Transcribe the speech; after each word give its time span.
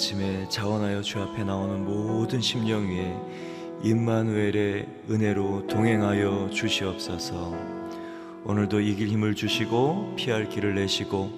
아침에 0.00 0.48
자원하여 0.48 1.02
주 1.02 1.20
앞에 1.20 1.44
나오는 1.44 1.84
모든 1.84 2.40
심령 2.40 2.88
위에 2.88 3.14
임마누엘의 3.82 4.86
은혜로 5.10 5.66
동행하여 5.66 6.48
주시옵소서. 6.48 7.54
오늘도 8.46 8.80
이길 8.80 9.08
힘을 9.08 9.34
주시고 9.34 10.14
피할 10.16 10.48
길을 10.48 10.74
내시고 10.76 11.30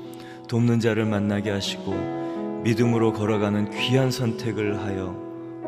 돕는 0.46 0.78
자를 0.78 1.06
만나게 1.06 1.50
하시고 1.50 2.62
믿음으로 2.62 3.12
걸어가는 3.14 3.70
귀한 3.80 4.12
선택을 4.12 4.78
하여 4.84 5.08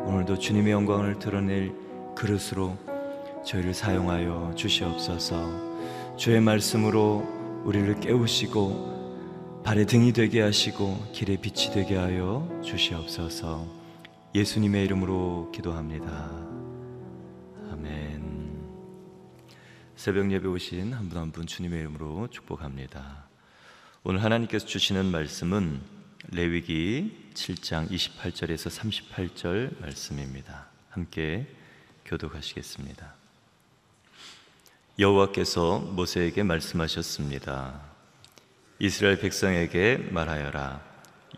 오늘도 0.05 0.39
주님의 0.39 0.71
영광을 0.71 1.19
드러낼 1.19 1.73
그릇으로 2.15 2.77
저희를 3.43 3.73
사용하여 3.73 4.53
주시옵소서. 4.55 6.15
주의 6.15 6.39
말씀으로 6.39 7.27
우리를 7.65 7.99
깨우시고 7.99 8.94
발의 9.65 9.87
등이 9.87 10.13
되게 10.13 10.41
하시고 10.41 11.11
길의 11.11 11.37
빛이 11.41 11.73
되게 11.73 11.95
하여 11.95 12.47
주시옵소서. 12.63 13.67
예수님의 14.35 14.85
이름으로 14.85 15.51
기도합니다. 15.51 16.29
아멘. 17.71 18.63
새벽 19.95 20.31
예배 20.31 20.47
오신 20.47 20.93
한분 20.93 21.17
한분 21.17 21.47
주님의 21.47 21.79
이름으로 21.79 22.27
축복합니다. 22.27 23.27
오늘 24.03 24.23
하나님께서 24.23 24.67
주시는 24.67 25.07
말씀은 25.07 25.81
레위기 26.31 27.31
7장 27.33 27.89
28절에서 27.89 28.69
38절 28.69 29.81
말씀입니다. 29.81 30.67
함께 30.89 31.47
교독하시겠습니다. 32.05 33.15
여호와께서 34.99 35.79
모세에게 35.79 36.43
말씀하셨습니다. 36.43 37.94
이스라엘 38.77 39.17
백성에게 39.17 40.09
말하여라. 40.11 40.81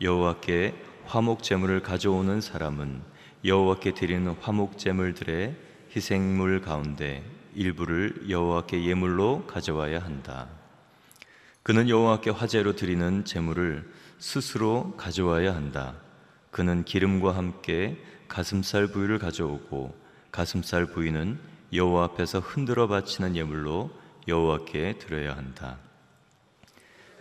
여호와께 0.02 0.74
화목 1.06 1.44
제물을 1.44 1.84
가져오는 1.84 2.42
사람은 2.42 3.04
여호와께 3.46 3.94
드리는 3.94 4.28
화목 4.42 4.80
제물들의 4.80 5.56
희생물 5.96 6.62
가운데 6.62 7.24
일부를 7.54 8.26
여호와께 8.28 8.86
예물로 8.86 9.46
가져와야 9.46 10.00
한다. 10.00 10.48
그는 11.62 11.90
여호와께 11.90 12.32
화제로 12.32 12.76
드리는 12.76 13.24
제물을 13.24 13.88
스스로 14.18 14.96
가져와야 14.98 15.54
한다. 15.54 15.94
그는 16.50 16.84
기름과 16.86 17.36
함께 17.36 18.04
가슴살 18.28 18.88
부위를 18.88 19.20
가져오고 19.20 19.96
가슴살 20.32 20.88
부위는 20.88 21.38
여호와 21.72 22.06
앞에서 22.06 22.40
흔들어 22.40 22.88
바치는 22.88 23.36
예물로 23.36 23.92
여호와께 24.28 24.98
드려야 24.98 25.38
한다. 25.38 25.78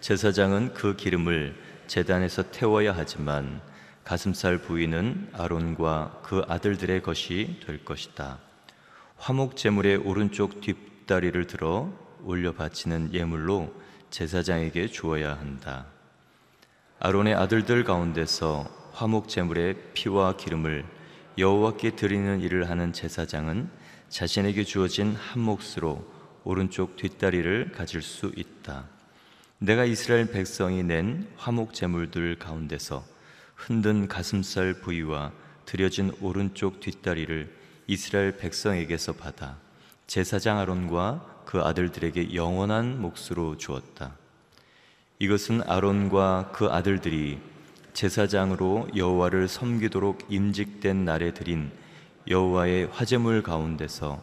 제사장은 0.07 0.73
그 0.73 0.95
기름을 0.95 1.57
제단에서 1.89 2.53
태워야 2.53 2.95
하지만 2.97 3.61
가슴살 4.05 4.59
부위는 4.59 5.31
아론과 5.33 6.21
그 6.23 6.45
아들들의 6.47 7.03
것이 7.03 7.59
될 7.67 7.85
것이다. 7.85 8.39
화목 9.17 9.57
제물의 9.57 9.97
오른쪽 9.97 10.61
뒷다리를 10.61 11.49
들어 11.49 11.93
올려 12.23 12.53
바치는 12.53 13.15
예물로 13.15 13.75
제사장에게 14.11 14.87
주어야 14.87 15.37
한다. 15.37 15.87
아론의 17.01 17.35
아들들 17.35 17.83
가운데서 17.83 18.65
화목 18.93 19.29
제물의 19.29 19.75
피와 19.95 20.37
기름을 20.37 20.85
여호와께 21.37 21.97
드리는 21.97 22.41
일을 22.43 22.71
하는 22.71 22.93
제사장은 22.93 23.69
자신에게 24.09 24.63
주어진 24.63 25.17
한 25.17 25.43
몫으로 25.43 26.09
오른쪽 26.45 26.95
뒷다리를 26.95 27.73
가질 27.73 28.03
수 28.03 28.31
있다. 28.37 28.95
내가 29.59 29.87
이스라엘 29.87 30.31
백성이 30.31 30.83
낸 30.83 31.27
화목 31.39 31.73
제물들 31.73 32.39
가운데서 32.39 33.03
흔든 33.55 34.07
가슴살 34.07 34.81
부위와 34.83 35.33
드려진 35.65 36.13
오른쪽 36.21 36.81
뒷다리를 36.81 37.51
이스라엘 37.87 38.37
백성에게서 38.37 39.15
받아 39.15 39.57
제사장 40.07 40.59
아론과 40.59 41.45
그 41.47 41.63
아들들에게 41.63 42.35
영원한 42.35 43.01
몫으로 43.01 43.57
주었다. 43.57 44.19
이것은 45.21 45.63
아론과 45.63 46.51
그 46.53 46.67
아들들이 46.67 47.39
제사장으로 47.95 48.89
여호와를 48.95 49.49
섬기도록 49.49 50.27
임직된 50.29 51.07
날에 51.07 51.33
드린 51.33 51.71
여호와의 52.29 52.89
화제물 52.89 53.43
가운데서 53.43 54.23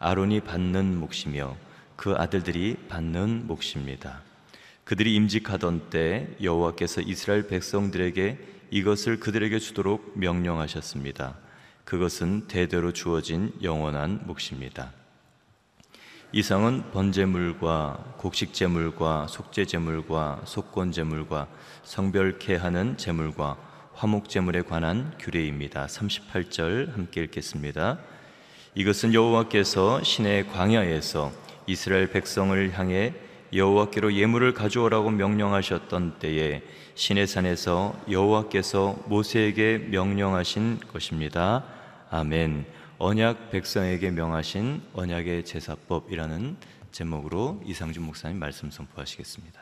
아론이 0.00 0.40
받는 0.40 0.98
몫이며 0.98 1.56
그 1.94 2.14
아들들이 2.16 2.76
받는 2.88 3.46
몫입니다. 3.46 4.31
그들이 4.84 5.14
임직하던 5.14 5.90
때 5.90 6.28
여호와께서 6.42 7.02
이스라엘 7.02 7.46
백성들에게 7.46 8.38
이것을 8.70 9.20
그들에게 9.20 9.58
주도록 9.58 10.12
명령하셨습니다. 10.18 11.36
그것은 11.84 12.48
대대로 12.48 12.92
주어진 12.92 13.52
영원한 13.62 14.22
몫입니다. 14.26 14.92
이상은 16.32 16.90
번제물과 16.92 18.14
곡식제물과 18.16 19.26
속죄제물과 19.28 20.42
속건제물과 20.46 21.48
성별케 21.82 22.56
하는 22.56 22.96
제물과 22.96 23.58
화목제물에 23.92 24.62
관한 24.62 25.12
규례입니다. 25.18 25.86
38절 25.86 26.94
함께 26.94 27.24
읽겠습니다. 27.24 27.98
이것은 28.74 29.12
여호와께서 29.12 30.02
신의 30.02 30.48
광야에서 30.48 31.30
이스라엘 31.66 32.10
백성을 32.10 32.78
향해 32.78 33.12
여호와께로 33.52 34.14
예물을 34.14 34.54
가져오라고 34.54 35.10
명령하셨던 35.10 36.18
때에 36.18 36.62
신의 36.94 37.26
산에서 37.26 37.94
여호와께서 38.10 39.04
모세에게 39.06 39.78
명령하신 39.90 40.80
것입니다. 40.92 41.64
아멘. 42.10 42.66
언약 42.98 43.50
백성에게 43.50 44.10
명하신 44.10 44.82
언약의 44.94 45.44
제사법이라는 45.44 46.56
제목으로 46.92 47.60
이상준 47.64 48.04
목사님 48.04 48.38
말씀 48.38 48.70
선포하시겠습니다. 48.70 49.60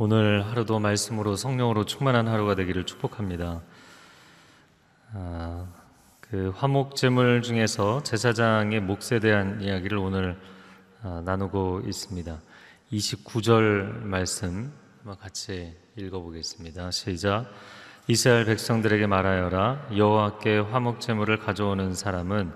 오늘 0.00 0.46
하루도 0.46 0.78
말씀으로 0.78 1.34
성령으로 1.34 1.84
충만한 1.84 2.28
하루가 2.28 2.54
되기를 2.54 2.86
축복합니다. 2.86 3.62
아, 5.12 5.66
그 6.30 6.52
화목제물 6.54 7.40
중에서 7.40 8.02
제사장의 8.02 8.80
몫에 8.80 9.18
대한 9.18 9.62
이야기를 9.62 9.96
오늘 9.96 10.38
아, 11.02 11.22
나누고 11.24 11.84
있습니다. 11.86 12.38
29절 12.92 14.02
말씀 14.02 14.70
같이 15.20 15.74
읽어보겠습니다. 15.96 16.90
시작. 16.90 17.46
이스라엘 18.08 18.44
백성들에게 18.44 19.06
말하여라. 19.06 19.88
여호와께 19.96 20.58
화목 20.58 21.00
제물을 21.00 21.38
가져오는 21.38 21.94
사람은 21.94 22.52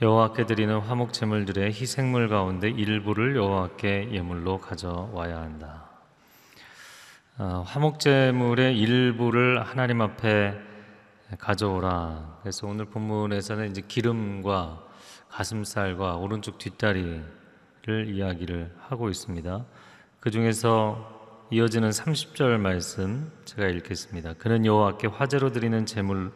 여호와께 0.00 0.46
드리는 0.46 0.78
화목 0.78 1.12
제물들의 1.12 1.72
희생물 1.72 2.28
가운데 2.28 2.70
일부를 2.70 3.34
여호와께 3.34 4.10
예물로 4.12 4.58
가져와야 4.58 5.40
한다. 5.40 5.90
어, 7.36 7.64
화목 7.66 7.98
제물의 7.98 8.78
일부를 8.78 9.60
하나님 9.64 10.02
앞에 10.02 10.67
가져오라. 11.38 12.38
그래서 12.40 12.66
오늘 12.66 12.86
본문에서는 12.86 13.70
이제 13.70 13.82
기름과 13.86 14.82
가슴살과 15.28 16.16
오른쪽 16.16 16.58
뒷다리를 16.58 17.24
이야기를 18.06 18.74
하고 18.80 19.10
있습니다. 19.10 19.64
그 20.20 20.30
중에서 20.30 21.46
이어지는 21.50 21.90
30절 21.90 22.58
말씀 22.58 23.30
제가 23.44 23.68
읽겠습니다. 23.68 24.34
그는 24.34 24.64
여호와께 24.64 25.08
화제로 25.08 25.52
드리는 25.52 25.86
제물을 25.86 26.30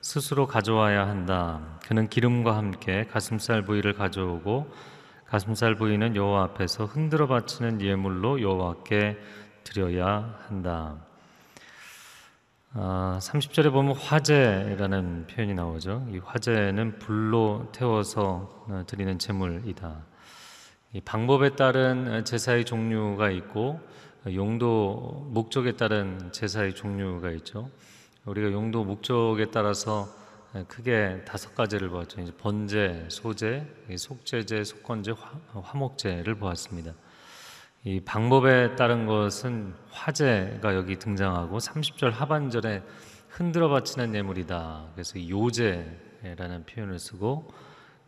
스스로 0.00 0.46
가져와야 0.46 1.06
한다. 1.06 1.78
그는 1.86 2.08
기름과 2.08 2.56
함께 2.56 3.06
가슴살 3.06 3.62
부위를 3.62 3.94
가져오고 3.94 4.72
가슴살 5.26 5.76
부위는 5.76 6.16
여호와 6.16 6.44
앞에서 6.44 6.86
흔들어 6.86 7.26
바치는 7.26 7.80
예물로 7.80 8.42
여호와께 8.42 9.18
드려야 9.64 10.38
한다. 10.48 10.96
아, 12.74 13.18
30절에 13.20 13.70
보면 13.70 13.94
화제라는 13.96 15.26
표현이 15.26 15.52
나오죠. 15.52 16.06
이 16.10 16.16
화제는 16.16 16.98
불로 16.98 17.68
태워서 17.70 18.64
어, 18.66 18.82
드리는 18.86 19.18
제물이다. 19.18 20.02
이 20.94 21.00
방법에 21.02 21.54
따른 21.54 22.24
제사의 22.24 22.64
종류가 22.64 23.30
있고 23.30 23.78
용도 24.32 25.28
목적에 25.32 25.72
따른 25.72 26.32
제사의 26.32 26.74
종류가 26.74 27.32
있죠. 27.32 27.68
우리가 28.24 28.52
용도 28.52 28.84
목적에 28.84 29.50
따라서 29.50 30.08
크게 30.68 31.24
다섯 31.26 31.54
가지를 31.54 31.90
보았죠. 31.90 32.22
이제 32.22 32.32
번제, 32.38 33.06
소제, 33.10 33.66
속죄제, 33.94 34.64
속건제, 34.64 35.12
화 35.52 35.78
목제를 35.78 36.36
보았습니다. 36.36 36.94
이 37.84 37.98
방법에 37.98 38.76
따른 38.76 39.06
것은 39.06 39.74
화제가 39.90 40.76
여기 40.76 41.00
등장하고 41.00 41.58
30절 41.58 42.12
하반절에 42.12 42.80
흔들어 43.28 43.68
바치는 43.68 44.14
예물이다. 44.14 44.90
그래서 44.94 45.18
요제라는 45.28 46.64
표현을 46.66 47.00
쓰고 47.00 47.50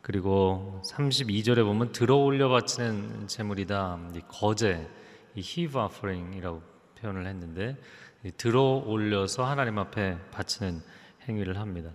그리고 0.00 0.80
32절에 0.86 1.64
보면 1.64 1.90
들어 1.90 2.14
올려 2.14 2.48
바치는 2.48 3.26
제물이다. 3.26 4.10
이 4.14 4.20
거제, 4.28 4.88
이 5.34 5.40
heave 5.40 5.82
offering이라고 5.82 6.62
표현을 7.00 7.26
했는데 7.26 7.76
들어 8.36 8.62
올려서 8.62 9.44
하나님 9.44 9.78
앞에 9.78 10.18
바치는 10.30 10.82
행위를 11.28 11.58
합니다. 11.58 11.90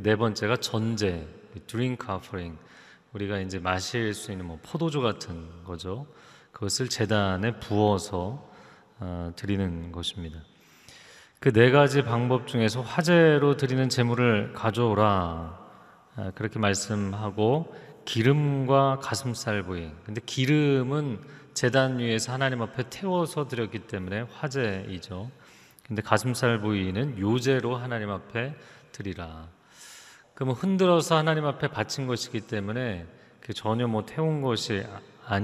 네 0.00 0.14
번째가 0.14 0.58
전제, 0.58 1.26
drink 1.66 2.06
offering. 2.08 2.56
우리가 3.14 3.40
이제 3.40 3.58
마실 3.58 4.14
수 4.14 4.30
있는 4.30 4.46
뭐 4.46 4.60
포도주 4.62 5.00
같은 5.00 5.64
거죠. 5.64 6.06
그것을 6.56 6.88
재단에 6.88 7.58
부어서 7.58 8.50
어, 8.98 9.30
드리는 9.36 9.92
것입니다. 9.92 10.40
그 11.38 11.52
네 11.52 11.70
가지 11.70 12.02
방법 12.02 12.48
중에서 12.48 12.80
화제로 12.80 13.58
드리는 13.58 13.90
제물을 13.90 14.54
가져오라 14.54 15.66
아, 16.16 16.30
그렇게 16.34 16.58
말씀하고 16.58 17.74
기름과 18.06 19.00
가슴살 19.02 19.64
부위. 19.64 19.90
근데 20.06 20.22
기름은 20.24 21.20
재단 21.52 21.98
위에서 21.98 22.32
하나님 22.32 22.62
앞에 22.62 22.84
태워서 22.88 23.48
드렸기 23.48 23.80
때문에 23.80 24.22
화제이죠. 24.22 25.30
근데 25.86 26.00
가슴살 26.00 26.60
부위는 26.60 27.18
요제로 27.18 27.76
하나님 27.76 28.08
앞에 28.08 28.54
드리라. 28.92 29.46
그러면 30.32 30.54
흔들어서 30.54 31.18
하나님 31.18 31.44
앞에 31.44 31.68
바친 31.68 32.06
것이기 32.06 32.40
때문에 32.46 33.06
그 33.42 33.52
전혀 33.52 33.86
뭐 33.86 34.06
태운 34.06 34.40
것이 34.40 34.86
아- 34.90 35.00
아 35.26 35.38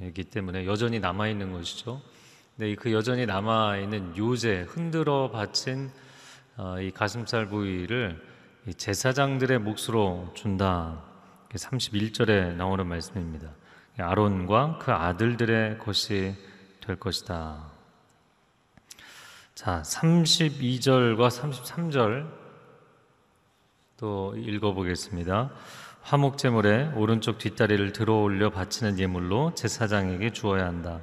니기 0.00 0.24
때문에 0.24 0.64
여전히 0.64 0.98
남아 0.98 1.28
있는 1.28 1.52
것이죠. 1.52 2.00
근데 2.56 2.74
그 2.74 2.92
여전히 2.92 3.26
남아 3.26 3.76
있는 3.78 4.16
요제 4.16 4.62
흔들어 4.62 5.30
바친 5.30 5.90
어, 6.56 6.80
이 6.80 6.90
가슴살 6.90 7.48
부위를 7.48 8.22
이 8.66 8.74
제사장들의 8.74 9.58
몫으로 9.58 10.32
준다. 10.34 11.02
31절에 11.50 12.54
나오는 12.54 12.86
말씀입니다. 12.86 13.50
아론과 13.98 14.78
그 14.78 14.92
아들들의 14.92 15.78
것이 15.78 16.34
될 16.80 16.96
것이다. 16.96 17.70
자, 19.54 19.82
32절과 19.82 21.28
33절 21.28 22.30
또 23.98 24.34
읽어보겠습니다. 24.36 25.50
화목 26.02 26.38
제물에 26.38 26.90
오른쪽 26.96 27.38
뒷다리를 27.38 27.92
들어 27.92 28.16
올려 28.16 28.50
바치는 28.50 28.98
예물로 28.98 29.54
제사장에게 29.54 30.32
주어야 30.32 30.66
한다. 30.66 31.00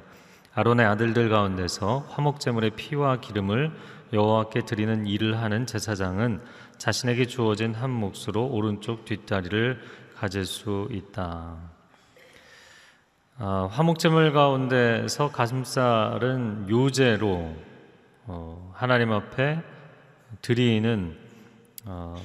아론의 0.54 0.84
아들들 0.86 1.28
가운데서 1.28 2.06
화목 2.08 2.40
제물의 2.40 2.70
피와 2.70 3.20
기름을 3.20 3.72
여호와께 4.12 4.64
드리는 4.64 5.06
일을 5.06 5.38
하는 5.38 5.66
제사장은 5.66 6.40
자신에게 6.78 7.26
주어진 7.26 7.74
한 7.74 7.90
몫으로 7.90 8.46
오른쪽 8.46 9.04
뒷다리를 9.04 9.80
가질 10.16 10.44
수 10.44 10.88
있다. 10.90 11.56
아, 13.40 13.68
화목제물 13.70 14.32
가운데서 14.32 15.30
가슴살은 15.30 16.66
요제로 16.68 17.54
어, 18.26 18.72
하나님 18.74 19.12
앞에 19.12 19.62
드리는 20.42 21.16
어, 21.84 22.16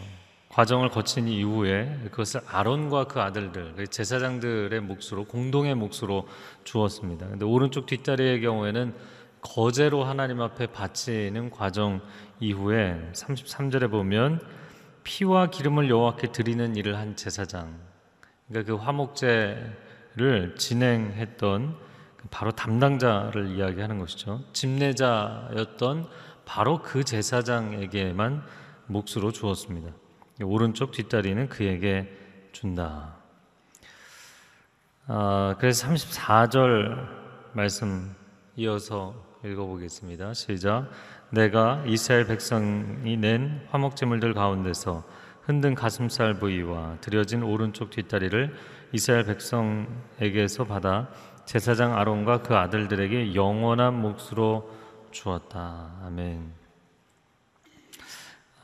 과정을 0.54 0.90
거친 0.90 1.28
이후에 1.28 2.00
그것을 2.12 2.42
아론과 2.46 3.06
그 3.06 3.20
아들들 3.20 3.74
그 3.76 3.88
제사장들의 3.88 4.80
몫으로 4.82 5.26
공동의 5.26 5.74
몫으로 5.74 6.28
주었습니다. 6.64 7.28
근데 7.28 7.44
오른쪽 7.44 7.88
뒷다리의 7.88 8.40
경우에는 8.42 8.94
거제로 9.42 10.04
하나님 10.04 10.42
앞에 10.42 10.68
바치는 10.68 11.50
과정 11.50 12.02
이후에 12.40 13.10
33절에 13.14 13.90
보면 13.90 14.40
피와 15.04 15.48
기름을 15.48 15.90
여호와께 15.90 16.32
드리는 16.32 16.76
일을 16.76 16.98
한 16.98 17.16
제사장 17.16 17.80
그러니까 18.48 18.72
그 18.72 18.80
화목제를 18.80 20.54
진행했던 20.56 21.76
그 22.16 22.28
바로 22.30 22.52
담당자를 22.52 23.56
이야기하는 23.56 23.98
것이죠. 23.98 24.42
집례자였던 24.54 26.08
바로 26.46 26.84
그 26.84 27.04
제사장에게만 27.04 28.44
몫으로 28.86 29.32
주었습니다. 29.32 30.03
오른쪽 30.42 30.92
뒷다리는 30.92 31.50
그에게 31.50 32.12
준다. 32.52 33.16
아, 35.08 35.56
그래서 35.60 35.88
34절 35.88 37.08
말씀 37.54 38.16
이어서 38.56 39.16
읽어보겠습니다. 39.44 40.34
시작. 40.34 40.90
내가 41.30 41.84
이스라엘 41.86 42.26
백성이 42.26 43.18
낸 43.18 43.66
화목제물들 43.70 44.34
가운데서 44.34 45.04
흔든 45.42 45.76
가슴살 45.76 46.36
부위와 46.36 46.98
드려진 47.02 47.44
오른쪽 47.44 47.90
뒷다리를 47.90 48.56
이스라엘 48.94 49.26
백성에게서 49.26 50.66
받아 50.66 51.10
제사장 51.46 51.98
아론과 51.98 52.44
그 52.44 52.56
아들들에게 52.56 53.36
영원한 53.36 54.00
몫으로 54.00 54.70
주었다. 55.12 55.92
아멘. 56.06 56.63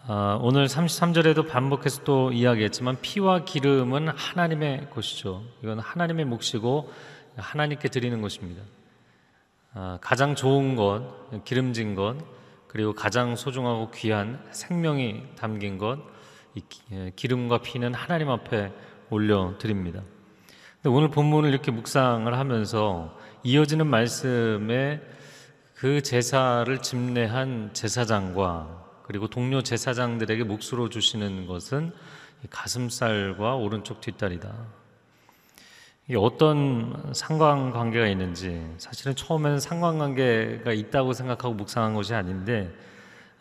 아, 0.08 0.40
오늘 0.42 0.66
33절에도 0.66 1.48
반복해서 1.48 2.04
또 2.04 2.32
이야기했지만 2.32 2.98
피와 3.02 3.44
기름은 3.44 4.08
하나님의 4.08 4.90
것이죠. 4.90 5.44
이건 5.62 5.80
하나님의 5.80 6.26
몫이고 6.26 6.92
하나님께 7.38 7.90
드리는 7.90 8.22
것입니다. 8.22 8.64
아, 9.74 10.00
가장 10.02 10.36
좋은 10.36 10.76
것, 10.76 11.44
기름진 11.44 11.96
것, 11.96 12.18
그리고 12.68 12.94
가장 12.94 13.36
소중하고 13.36 13.92
귀한 13.92 14.44
생명이 14.52 15.24
담긴 15.36 15.78
것, 15.78 16.00
예, 16.92 17.12
기름과 17.16 17.60
피는 17.60 17.94
하나님 17.94 18.30
앞에 18.30 18.72
올려 19.10 19.56
드립니다. 19.60 20.02
근데 20.82 20.96
오늘 20.96 21.10
본문을 21.10 21.50
이렇게 21.50 21.72
묵상을 21.72 22.32
하면서 22.36 23.16
이어지는 23.44 23.86
말씀에 23.86 25.02
그 25.76 26.02
제사를 26.02 26.82
집례한 26.82 27.72
제사장과 27.74 28.89
그리고 29.10 29.28
동료 29.28 29.64
제사장들에게 29.64 30.44
몫으로 30.44 30.90
주시는 30.90 31.48
것은 31.48 31.92
이 32.44 32.48
가슴살과 32.48 33.56
오른쪽 33.56 34.02
뒷다리다. 34.02 34.54
이게 36.08 36.16
어떤 36.16 37.12
상관관계가 37.16 38.06
있는지 38.06 38.72
사실은 38.78 39.16
처음에는 39.16 39.60
상관관계가 39.60 40.74
있다고 40.74 41.14
생각하고 41.14 41.56
묵상한 41.56 41.96
것이 41.96 42.14
아닌데 42.14 42.72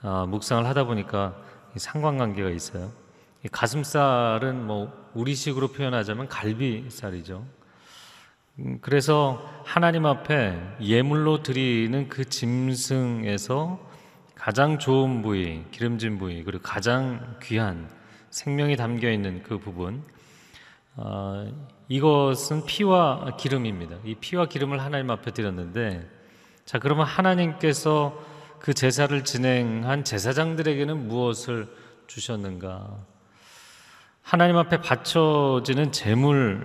아, 0.00 0.24
묵상을 0.26 0.64
하다 0.64 0.84
보니까 0.84 1.36
이 1.76 1.78
상관관계가 1.78 2.48
있어요. 2.48 2.90
이 3.44 3.48
가슴살은 3.48 4.66
뭐 4.66 5.10
우리식으로 5.12 5.68
표현하자면 5.72 6.28
갈비살이죠. 6.28 7.44
음, 8.60 8.78
그래서 8.80 9.46
하나님 9.64 10.06
앞에 10.06 10.58
예물로 10.80 11.42
드리는 11.42 12.08
그 12.08 12.24
짐승에서 12.24 13.86
가장 14.38 14.78
좋은 14.78 15.20
부위, 15.20 15.64
기름진 15.72 16.18
부위, 16.18 16.44
그리고 16.44 16.62
가장 16.62 17.36
귀한 17.42 17.90
생명이 18.30 18.76
담겨 18.76 19.10
있는 19.10 19.42
그 19.42 19.58
부분, 19.58 20.04
어, 20.94 21.52
이것은 21.88 22.64
피와 22.64 23.36
기름입니다. 23.36 23.96
이 24.04 24.14
피와 24.14 24.46
기름을 24.46 24.80
하나님 24.80 25.10
앞에 25.10 25.32
드렸는데, 25.32 26.08
자 26.64 26.78
그러면 26.78 27.04
하나님께서 27.04 28.16
그 28.60 28.74
제사를 28.74 29.24
진행한 29.24 30.04
제사장들에게는 30.04 31.08
무엇을 31.08 31.68
주셨는가? 32.06 32.96
하나님 34.22 34.56
앞에 34.56 34.80
바쳐지는 34.80 35.90
제물 35.90 36.64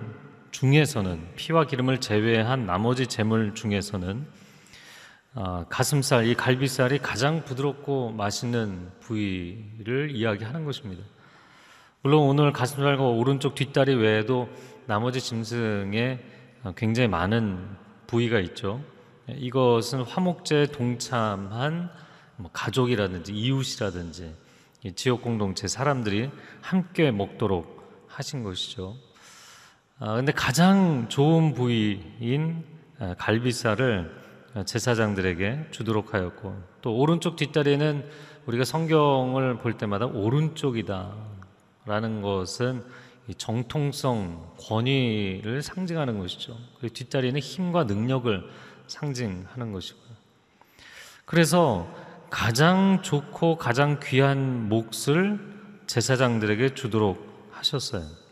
중에서는 0.52 1.34
피와 1.34 1.66
기름을 1.66 1.98
제외한 1.98 2.66
나머지 2.66 3.08
제물 3.08 3.54
중에서는 3.54 4.26
아, 5.36 5.64
가슴살, 5.68 6.26
이 6.28 6.36
갈비살이 6.36 7.00
가장 7.00 7.44
부드럽고 7.44 8.12
맛있는 8.12 8.92
부위를 9.00 10.12
이야기하는 10.14 10.64
것입니다. 10.64 11.02
물론 12.02 12.28
오늘 12.28 12.52
가슴살과 12.52 13.02
오른쪽 13.02 13.56
뒷다리 13.56 13.96
외에도 13.96 14.48
나머지 14.86 15.20
짐승에 15.20 16.20
어, 16.62 16.72
굉장히 16.76 17.08
많은 17.08 17.66
부위가 18.06 18.38
있죠. 18.40 18.80
이것은 19.26 20.02
화목제에 20.02 20.66
동참한 20.66 21.90
뭐 22.36 22.50
가족이라든지 22.52 23.32
이웃이라든지 23.32 24.32
이 24.84 24.92
지역 24.92 25.20
공동체 25.20 25.66
사람들이 25.66 26.30
함께 26.60 27.10
먹도록 27.10 28.06
하신 28.06 28.44
것이죠. 28.44 28.94
아, 29.98 30.14
근데 30.14 30.30
가장 30.30 31.08
좋은 31.08 31.54
부위인 31.54 32.64
아, 33.00 33.16
갈비살을 33.18 34.23
제사장들에게 34.62 35.68
주도록 35.72 36.14
하였고 36.14 36.56
또 36.80 36.96
오른쪽 36.96 37.36
뒷다리는 37.36 38.04
우리가 38.46 38.64
성경을 38.64 39.58
볼 39.58 39.76
때마다 39.76 40.06
오른쪽이다라는 40.06 41.12
것은 42.22 42.84
이 43.26 43.34
정통성, 43.34 44.54
권위를 44.58 45.62
상징하는 45.62 46.18
것이죠. 46.18 46.56
그리고 46.78 46.94
뒷다리는 46.94 47.40
힘과 47.40 47.84
능력을 47.84 48.44
상징하는 48.86 49.72
것이고요. 49.72 50.14
그래서 51.24 51.88
가장 52.28 53.00
좋고 53.02 53.56
가장 53.56 53.98
귀한 54.02 54.68
몫을 54.68 55.40
제사장들에게 55.86 56.74
주도록 56.74 57.48
하셨어요. 57.52 58.23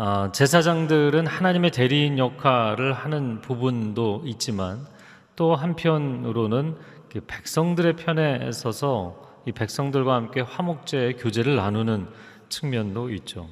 아, 0.00 0.30
제사장들은 0.30 1.26
하나님의 1.26 1.72
대리인 1.72 2.18
역할을 2.18 2.92
하는 2.92 3.40
부분도 3.40 4.22
있지만 4.26 4.86
또 5.34 5.56
한편으로는 5.56 6.76
그 7.10 7.20
백성들의 7.26 7.96
편에 7.96 8.52
서서 8.52 9.42
이 9.44 9.50
백성들과 9.50 10.14
함께 10.14 10.40
화목제의 10.40 11.16
교제를 11.16 11.56
나누는 11.56 12.06
측면도 12.48 13.10
있죠. 13.14 13.48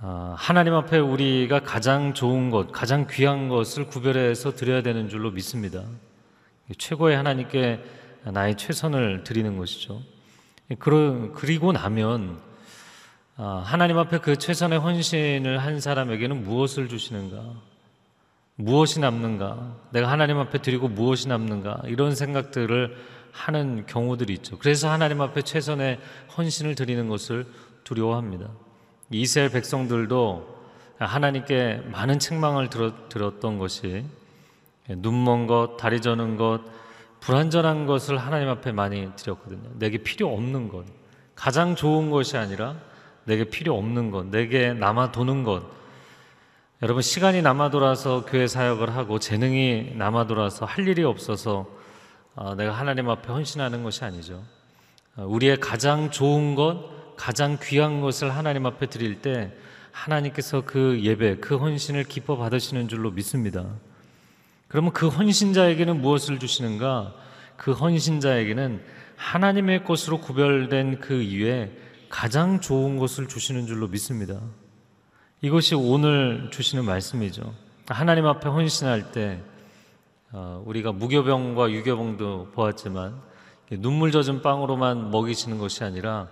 아, 0.00 0.34
하나님 0.38 0.72
앞에 0.72 0.98
우리가 0.98 1.60
가장 1.60 2.14
좋은 2.14 2.48
것, 2.48 2.72
가장 2.72 3.06
귀한 3.10 3.50
것을 3.50 3.88
구별해서 3.88 4.54
드려야 4.54 4.80
되는 4.80 5.10
줄로 5.10 5.30
믿습니다. 5.30 5.84
최고의 6.78 7.18
하나님께 7.18 7.84
나의 8.32 8.56
최선을 8.56 9.24
드리는 9.24 9.58
것이죠. 9.58 10.00
그리고 10.78 11.72
나면 11.72 12.38
아, 12.38 12.51
하나님 13.42 13.98
앞에 13.98 14.18
그 14.18 14.36
최선의 14.36 14.78
헌신을 14.78 15.58
한 15.58 15.80
사람에게는 15.80 16.44
무엇을 16.44 16.88
주시는가? 16.88 17.42
무엇이 18.54 19.00
남는가? 19.00 19.76
내가 19.90 20.10
하나님 20.10 20.38
앞에 20.38 20.62
드리고 20.62 20.88
무엇이 20.88 21.26
남는가? 21.26 21.82
이런 21.86 22.14
생각들을 22.14 22.96
하는 23.32 23.84
경우들이 23.86 24.32
있죠. 24.34 24.58
그래서 24.58 24.90
하나님 24.90 25.20
앞에 25.20 25.42
최선의 25.42 25.98
헌신을 26.36 26.76
드리는 26.76 27.08
것을 27.08 27.46
두려워합니다. 27.82 28.48
이스라엘 29.10 29.50
백성들도 29.50 30.60
하나님께 30.98 31.82
많은 31.90 32.20
책망을 32.20 32.70
들었, 32.70 33.08
들었던 33.08 33.58
것이 33.58 34.04
눈먼 34.88 35.48
것, 35.48 35.76
다리 35.78 36.00
저는 36.00 36.36
것, 36.36 36.60
불완전한 37.20 37.86
것을 37.86 38.18
하나님 38.18 38.48
앞에 38.48 38.70
많이 38.70 39.08
드렸거든요. 39.16 39.68
내게 39.78 39.98
필요 39.98 40.32
없는 40.32 40.68
것, 40.68 40.84
가장 41.34 41.74
좋은 41.74 42.10
것이 42.10 42.36
아니라 42.36 42.76
내게 43.24 43.44
필요 43.44 43.76
없는 43.76 44.10
것, 44.10 44.26
내게 44.26 44.72
남아 44.72 45.12
도는 45.12 45.44
것. 45.44 45.62
여러분 46.82 47.00
시간이 47.00 47.42
남아 47.42 47.70
돌아서 47.70 48.24
교회 48.24 48.48
사역을 48.48 48.96
하고 48.96 49.18
재능이 49.20 49.92
남아 49.94 50.26
돌아서 50.26 50.66
할 50.66 50.88
일이 50.88 51.04
없어서 51.04 51.68
어, 52.34 52.54
내가 52.54 52.72
하나님 52.72 53.08
앞에 53.08 53.28
헌신하는 53.28 53.84
것이 53.84 54.04
아니죠. 54.04 54.42
어, 55.16 55.24
우리의 55.26 55.60
가장 55.60 56.10
좋은 56.10 56.54
것, 56.54 57.16
가장 57.16 57.58
귀한 57.62 58.00
것을 58.00 58.34
하나님 58.34 58.66
앞에 58.66 58.86
드릴 58.86 59.22
때 59.22 59.52
하나님께서 59.92 60.62
그 60.62 61.00
예배, 61.02 61.36
그 61.36 61.56
헌신을 61.56 62.04
기뻐 62.04 62.36
받으시는 62.36 62.88
줄로 62.88 63.10
믿습니다. 63.10 63.66
그러면 64.66 64.92
그 64.92 65.08
헌신자에게는 65.08 66.00
무엇을 66.00 66.38
주시는가? 66.38 67.14
그 67.56 67.72
헌신자에게는 67.72 68.82
하나님의 69.16 69.84
것으로 69.84 70.18
구별된 70.18 70.98
그 71.00 71.22
이외에 71.22 71.70
가장 72.12 72.60
좋은 72.60 72.98
것을 72.98 73.26
주시는 73.26 73.66
줄로 73.66 73.88
믿습니다. 73.88 74.38
이것이 75.40 75.74
오늘 75.74 76.50
주시는 76.52 76.84
말씀이죠. 76.84 77.54
하나님 77.88 78.26
앞에 78.26 78.50
헌신할 78.50 79.12
때 79.12 79.42
어, 80.30 80.62
우리가 80.66 80.92
무교병과 80.92 81.70
유교병도 81.72 82.50
보았지만 82.52 83.18
눈물 83.78 84.12
젖은 84.12 84.42
빵으로만 84.42 85.10
먹이시는 85.10 85.56
것이 85.56 85.84
아니라 85.84 86.28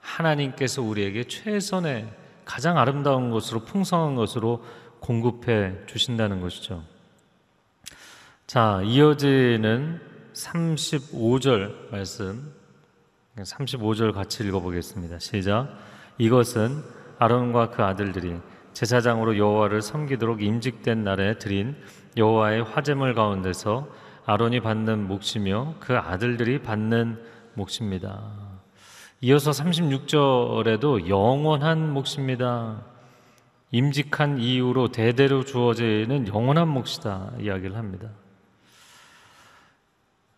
하나님께서 0.00 0.80
우리에게 0.80 1.24
최선의 1.24 2.08
가장 2.46 2.78
아름다운 2.78 3.30
것으로 3.30 3.60
풍성한 3.60 4.14
것으로 4.14 4.64
공급해 5.00 5.74
주신다는 5.86 6.40
것이죠. 6.40 6.82
자, 8.46 8.80
이어지는 8.82 10.00
35절 10.32 11.90
말씀 11.90 12.57
35절 13.42 14.12
같이 14.12 14.44
읽어보겠습니다. 14.44 15.18
시작. 15.18 15.68
이것은 16.18 16.82
아론과 17.18 17.70
그 17.70 17.82
아들들이 17.82 18.36
제사장으로 18.72 19.38
여호와를 19.38 19.82
섬기도록 19.82 20.42
임직된 20.42 21.02
날에 21.04 21.38
드린 21.38 21.76
여호와의 22.16 22.62
화제물 22.62 23.14
가운데서 23.14 23.88
아론이 24.24 24.60
받는 24.60 25.08
몫이며 25.08 25.74
그 25.80 25.96
아들들이 25.96 26.60
받는 26.62 27.18
몫입니다. 27.54 28.22
이어서 29.22 29.50
36절에도 29.50 31.08
영원한 31.08 31.92
몫입니다. 31.92 32.84
임직한 33.72 34.38
이후로 34.38 34.92
대대로 34.92 35.44
주어지는 35.44 36.28
영원한 36.28 36.68
몫이다 36.68 37.32
이야기를 37.40 37.76
합니다. 37.76 38.10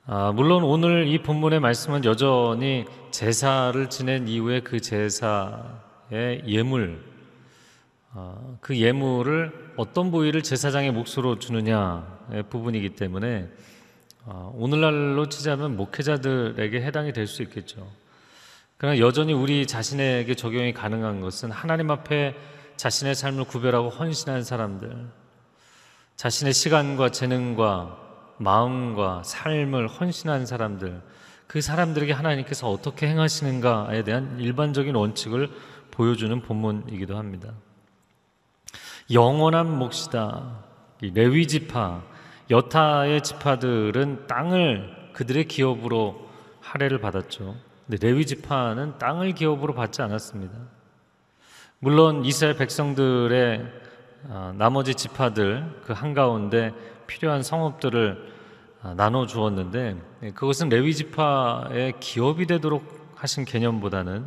아, 0.07 0.33
물론 0.33 0.65
오늘 0.65 1.07
이 1.09 1.23
본문의 1.23 1.61
말씀은 1.61 2.05
여전히 2.05 2.85
제사를 3.11 3.91
지낸 3.91 4.27
이후에 4.29 4.61
그 4.61 4.81
제사의 4.81 6.43
예물, 6.47 7.05
어, 8.13 8.59
그 8.61 8.77
예물을 8.79 9.75
어떤 9.77 10.11
부위를 10.11 10.43
제사장의 10.43 10.93
몫으로 10.93 11.39
주느냐의 11.39 12.45
부분이기 12.49 12.91
때문에 12.91 13.49
어, 14.25 14.53
오늘날로 14.57 15.29
치자면 15.29 15.77
목회자들에게 15.77 16.81
해당이 16.83 17.13
될 17.13 17.27
수 17.27 17.43
있겠죠. 17.43 17.87
그러나 18.79 18.99
여전히 18.99 19.35
우리 19.35 19.67
자신에게 19.67 20.35
적용이 20.35 20.73
가능한 20.73 21.21
것은 21.21 21.51
하나님 21.51 21.91
앞에 21.91 22.35
자신의 22.77 23.15
삶을 23.15 23.45
구별하고 23.45 23.91
헌신한 23.91 24.43
사람들, 24.45 25.09
자신의 26.17 26.55
시간과 26.55 27.11
재능과 27.11 28.10
마음과 28.41 29.23
삶을 29.23 29.87
헌신한 29.87 30.47
사람들, 30.47 31.03
그 31.47 31.61
사람들에게 31.61 32.13
하나님께서 32.13 32.71
어떻게 32.71 33.07
행하시는가에 33.09 34.03
대한 34.03 34.39
일반적인 34.41 34.95
원칙을 34.95 35.51
보여주는 35.91 36.41
본문이기도 36.41 37.17
합니다. 37.17 37.53
영원한 39.13 39.79
몫이다. 39.79 40.65
레위 41.15 41.47
지파, 41.47 42.03
여타의 42.51 43.23
지파들은 43.23 44.27
땅을 44.27 45.11
그들의 45.13 45.45
기업으로 45.47 46.29
할애를 46.61 47.01
받았죠. 47.01 47.57
근데 47.87 48.07
레위 48.07 48.25
지파는 48.25 48.99
땅을 48.99 49.33
기업으로 49.35 49.75
받지 49.75 50.01
않았습니다. 50.01 50.57
물론 51.79 52.25
이스라엘 52.25 52.57
백성들의 52.57 53.67
아, 54.29 54.55
나머지 54.57 54.95
지파들 54.95 55.81
그 55.83 55.93
한가운데 55.93 56.73
필요한 57.07 57.43
성읍들을 57.43 58.27
아, 58.27 58.30
나눠 58.97 59.27
주었는데 59.27 59.97
예, 60.23 60.31
그것은 60.31 60.69
레위 60.71 60.95
지파의 60.95 61.95
기업이 62.01 62.47
되도록 62.47 63.13
하신 63.15 63.45
개념보다는 63.45 64.25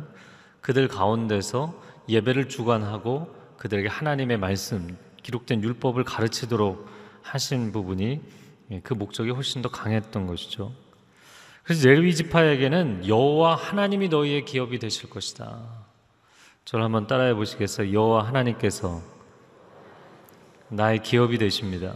그들 0.60 0.88
가운데서 0.88 1.74
예배를 2.08 2.48
주관하고 2.48 3.34
그들에게 3.56 3.88
하나님의 3.88 4.38
말씀 4.38 4.96
기록된 5.22 5.62
율법을 5.62 6.04
가르치도록 6.04 6.88
하신 7.22 7.72
부분이 7.72 8.20
예, 8.70 8.80
그 8.80 8.94
목적이 8.94 9.30
훨씬 9.30 9.60
더 9.60 9.68
강했던 9.68 10.26
것이죠. 10.26 10.72
그래서 11.64 11.88
레위 11.88 12.14
지파에게는 12.14 13.08
여호와 13.08 13.56
하나님이 13.56 14.08
너희의 14.08 14.44
기업이 14.44 14.78
되실 14.78 15.10
것이다. 15.10 15.62
저를 16.64 16.84
한번 16.84 17.06
따라해 17.06 17.34
보시겠어요? 17.34 17.92
여호와 17.92 18.26
하나님께서 18.26 19.02
나의 20.68 21.02
기업이 21.02 21.38
되십니다. 21.38 21.94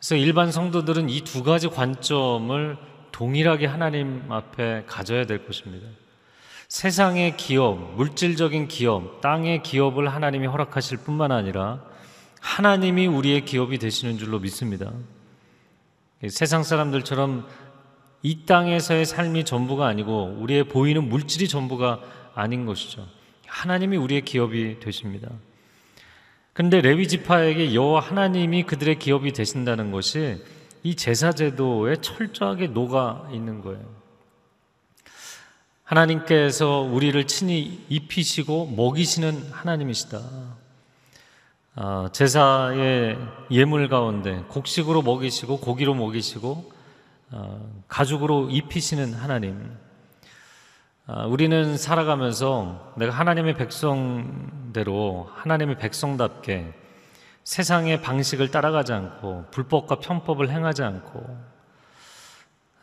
그래서 0.00 0.16
일반 0.16 0.50
성도들은 0.50 1.10
이 1.10 1.20
두 1.20 1.42
가지 1.44 1.68
관점을 1.68 2.78
동일하게 3.12 3.66
하나님 3.66 4.24
앞에 4.32 4.84
가져야 4.86 5.26
될 5.26 5.44
것입니다. 5.44 5.86
세상의 6.68 7.36
기업, 7.36 7.96
물질적인 7.96 8.68
기업, 8.68 9.20
땅의 9.20 9.62
기업을 9.62 10.08
하나님이 10.08 10.46
허락하실 10.46 10.98
뿐만 10.98 11.32
아니라 11.32 11.84
하나님이 12.40 13.08
우리의 13.08 13.44
기업이 13.44 13.76
되시는 13.78 14.16
줄로 14.16 14.38
믿습니다. 14.38 14.90
세상 16.30 16.62
사람들처럼 16.62 17.46
이 18.22 18.46
땅에서의 18.46 19.04
삶이 19.04 19.44
전부가 19.44 19.86
아니고 19.86 20.36
우리의 20.40 20.64
보이는 20.64 21.06
물질이 21.06 21.46
전부가 21.46 22.00
아닌 22.34 22.64
것이죠. 22.64 23.06
하나님이 23.46 23.98
우리의 23.98 24.22
기업이 24.22 24.80
되십니다. 24.80 25.28
그런데 26.52 26.80
레위 26.80 27.06
지파에게 27.06 27.74
여호와 27.74 28.00
하나님이 28.00 28.64
그들의 28.64 28.98
기업이 28.98 29.32
되신다는 29.32 29.92
것이 29.92 30.42
이 30.82 30.94
제사 30.94 31.32
제도에 31.32 31.96
철저하게 31.96 32.68
녹아 32.68 33.28
있는 33.32 33.60
거예요. 33.60 34.00
하나님께서 35.84 36.80
우리를 36.80 37.26
친히 37.26 37.84
입히시고 37.88 38.74
먹이시는 38.76 39.50
하나님이시다. 39.50 40.20
아, 41.74 42.08
제사의 42.12 43.18
예물 43.50 43.88
가운데 43.88 44.44
곡식으로 44.48 45.02
먹이시고 45.02 45.58
고기로 45.60 45.94
먹이시고 45.94 46.72
아, 47.32 47.58
가죽으로 47.88 48.50
입히시는 48.50 49.14
하나님. 49.14 49.76
아, 51.12 51.24
우리는 51.26 51.76
살아가면서 51.76 52.92
내가 52.96 53.10
하나님의 53.12 53.54
백성대로 53.54 55.28
하나님의 55.34 55.76
백성답게 55.76 56.72
세상의 57.42 58.00
방식을 58.00 58.52
따라가지 58.52 58.92
않고 58.92 59.46
불법과 59.50 59.96
편법을 59.96 60.50
행하지 60.50 60.84
않고 60.84 61.36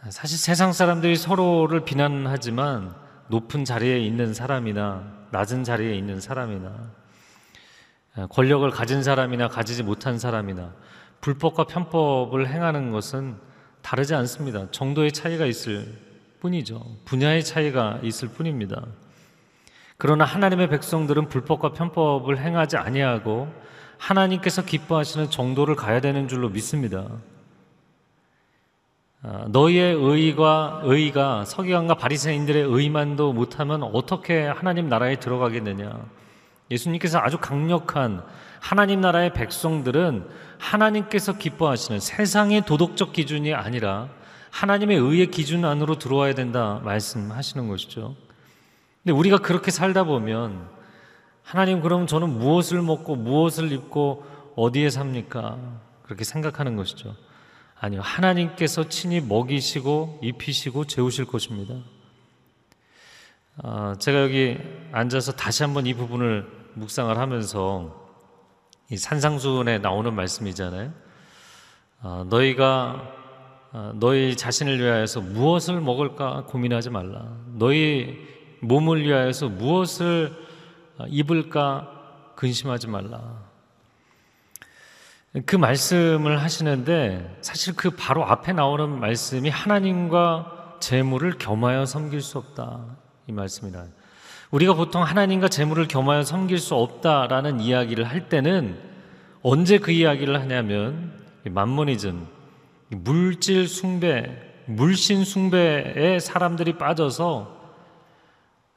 사실 0.09 0.37
세상 0.37 0.73
사람들이 0.73 1.15
서로를 1.15 1.85
비난하지만 1.85 2.93
높은 3.29 3.63
자리에 3.63 3.99
있는 3.99 4.33
사람이나 4.33 5.03
낮은 5.31 5.63
자리에 5.63 5.95
있는 5.95 6.19
사람이나 6.19 6.73
권력을 8.29 8.69
가진 8.71 9.03
사람이나 9.03 9.47
가지지 9.47 9.83
못한 9.83 10.19
사람이나 10.19 10.73
불법과 11.21 11.63
편법을 11.63 12.49
행하는 12.49 12.91
것은 12.91 13.37
다르지 13.81 14.15
않습니다. 14.15 14.69
정도의 14.71 15.13
차이가 15.13 15.45
있을 15.45 16.06
뿐이죠. 16.47 16.81
분야의 17.05 17.43
차이가 17.43 17.99
있을 18.03 18.29
뿐입니다. 18.29 18.85
그러나 19.97 20.25
하나님의 20.25 20.69
백성들은 20.69 21.27
불법과 21.27 21.73
편법을 21.73 22.39
행하지 22.39 22.77
아니하고 22.77 23.51
하나님께서 23.97 24.63
기뻐하시는 24.63 25.29
정도를 25.29 25.75
가야 25.75 25.99
되는 26.01 26.27
줄로 26.27 26.49
믿습니다. 26.49 27.07
아, 29.23 29.45
너희의 29.49 29.95
의가 29.95 30.81
의가 30.83 31.45
서기관과 31.45 31.95
바리새인들의 31.95 32.63
의만도 32.63 33.33
못하면 33.33 33.83
어떻게 33.83 34.45
하나님 34.45 34.87
나라에 34.87 35.17
들어가겠느냐? 35.17 35.99
예수님께서 36.69 37.17
아주 37.19 37.39
강력한 37.39 38.23
하나님 38.59 39.01
나라의 39.01 39.33
백성들은 39.33 40.27
하나님께서 40.59 41.37
기뻐하시는 41.37 41.99
세상의 41.99 42.65
도덕적 42.65 43.13
기준이 43.13 43.53
아니라 43.53 44.09
하나님의 44.57 44.97
의의 44.97 45.27
기준 45.27 45.65
안으로 45.65 45.99
들어와야 45.99 46.33
된다 46.33 46.81
말씀하시는 46.83 47.67
것이죠. 47.67 48.15
근데 49.03 49.13
우리가 49.13 49.37
그렇게 49.37 49.69
살다 49.69 50.03
보면 50.03 50.67
하나님 51.43 51.79
그럼 51.79 52.07
저는 52.07 52.39
무엇을 52.39 52.81
먹고 52.81 53.17
무엇을 53.17 53.71
입고 53.71 54.25
어디에 54.55 54.89
삽니까? 54.89 55.59
그렇게 56.01 56.23
생각하는 56.23 56.75
것이죠. 56.75 57.15
아니요. 57.79 58.01
하나님께서 58.01 58.89
친히 58.89 59.21
먹이시고 59.21 60.21
입히시고 60.23 60.85
재우실 60.85 61.25
것입니다. 61.25 61.75
아, 63.61 63.95
제가 63.99 64.23
여기 64.23 64.57
앉아서 64.91 65.33
다시 65.33 65.61
한번 65.61 65.85
이 65.85 65.93
부분을 65.93 66.47
묵상을 66.73 67.15
하면서 67.15 68.09
이 68.89 68.97
산상수훈에 68.97 69.77
나오는 69.77 70.11
말씀이잖아요. 70.15 70.91
아, 72.01 72.25
너희가 72.27 72.63
아, 72.65 73.16
너희 73.95 74.35
자신을 74.35 74.79
위하여서 74.79 75.21
무엇을 75.21 75.81
먹을까 75.81 76.43
고민하지 76.47 76.89
말라. 76.89 77.25
너희 77.55 78.17
몸을 78.61 79.03
위하여서 79.03 79.49
무엇을 79.49 80.33
아, 80.97 81.05
입을까 81.09 81.91
근심하지 82.35 82.87
말라. 82.87 83.45
그 85.45 85.55
말씀을 85.55 86.41
하시는데 86.41 87.37
사실 87.41 87.75
그 87.75 87.91
바로 87.91 88.25
앞에 88.25 88.53
나오는 88.53 88.89
말씀이 88.99 89.49
하나님과 89.49 90.77
재물을 90.79 91.37
겸하여 91.37 91.85
섬길 91.85 92.21
수 92.21 92.37
없다 92.37 92.83
이 93.27 93.31
말씀이라. 93.31 93.85
우리가 94.49 94.73
보통 94.73 95.03
하나님과 95.03 95.49
재물을 95.49 95.87
겸하여 95.87 96.23
섬길 96.23 96.57
수 96.57 96.75
없다라는 96.75 97.59
이야기를 97.59 98.05
할 98.05 98.29
때는 98.29 98.79
언제 99.43 99.77
그 99.77 99.91
이야기를 99.91 100.39
하냐면 100.39 101.11
만모니즘 101.43 102.36
물질 102.89 103.67
숭배, 103.67 104.35
물신 104.65 105.25
숭배에 105.25 106.19
사람들이 106.19 106.77
빠져서 106.77 107.57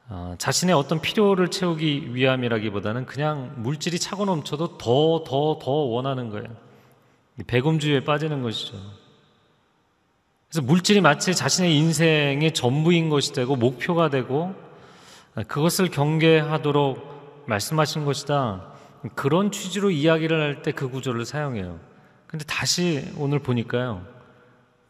어, 0.09 0.35
자신의 0.37 0.75
어떤 0.75 0.99
필요를 0.99 1.47
채우기 1.49 2.13
위함이라기보다는 2.13 3.05
그냥 3.05 3.53
물질이 3.57 3.97
차고 3.97 4.25
넘쳐도 4.25 4.77
더, 4.77 5.23
더, 5.25 5.57
더 5.61 5.71
원하는 5.71 6.29
거예요. 6.29 6.47
배금주의에 7.47 8.03
빠지는 8.03 8.41
것이죠. 8.43 8.73
그래서 10.49 10.65
물질이 10.65 10.99
마치 10.99 11.33
자신의 11.33 11.77
인생의 11.77 12.53
전부인 12.53 13.09
것이 13.09 13.31
되고 13.31 13.55
목표가 13.55 14.09
되고 14.09 14.53
그것을 15.47 15.89
경계하도록 15.89 17.45
말씀하신 17.47 18.03
것이다. 18.03 18.67
그런 19.15 19.51
취지로 19.51 19.89
이야기를 19.91 20.41
할 20.41 20.61
때 20.61 20.73
그 20.73 20.89
구조를 20.89 21.25
사용해요. 21.25 21.79
근데 22.31 22.45
다시 22.45 23.11
오늘 23.17 23.39
보니까요. 23.39 24.05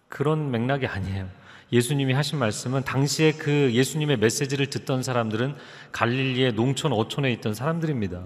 그런 0.07 0.51
맥락이 0.51 0.85
아니에요. 0.85 1.27
예수님이 1.71 2.13
하신 2.13 2.37
말씀은 2.37 2.83
당시에 2.83 3.31
그 3.31 3.71
예수님의 3.73 4.17
메시지를 4.17 4.67
듣던 4.67 5.03
사람들은 5.03 5.55
갈릴리의 5.91 6.53
농촌 6.53 6.93
어촌에 6.93 7.31
있던 7.33 7.53
사람들입니다. 7.53 8.21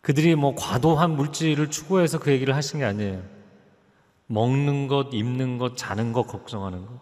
그들이 0.00 0.34
뭐 0.34 0.54
과도한 0.56 1.12
물질을 1.16 1.70
추구해서 1.70 2.18
그 2.18 2.32
얘기를 2.32 2.56
하신 2.56 2.80
게 2.80 2.84
아니에요. 2.84 3.22
먹는 4.26 4.88
것, 4.88 5.10
입는 5.12 5.58
것, 5.58 5.76
자는 5.76 6.12
것 6.12 6.26
걱정하는 6.26 6.86
것. 6.86 6.92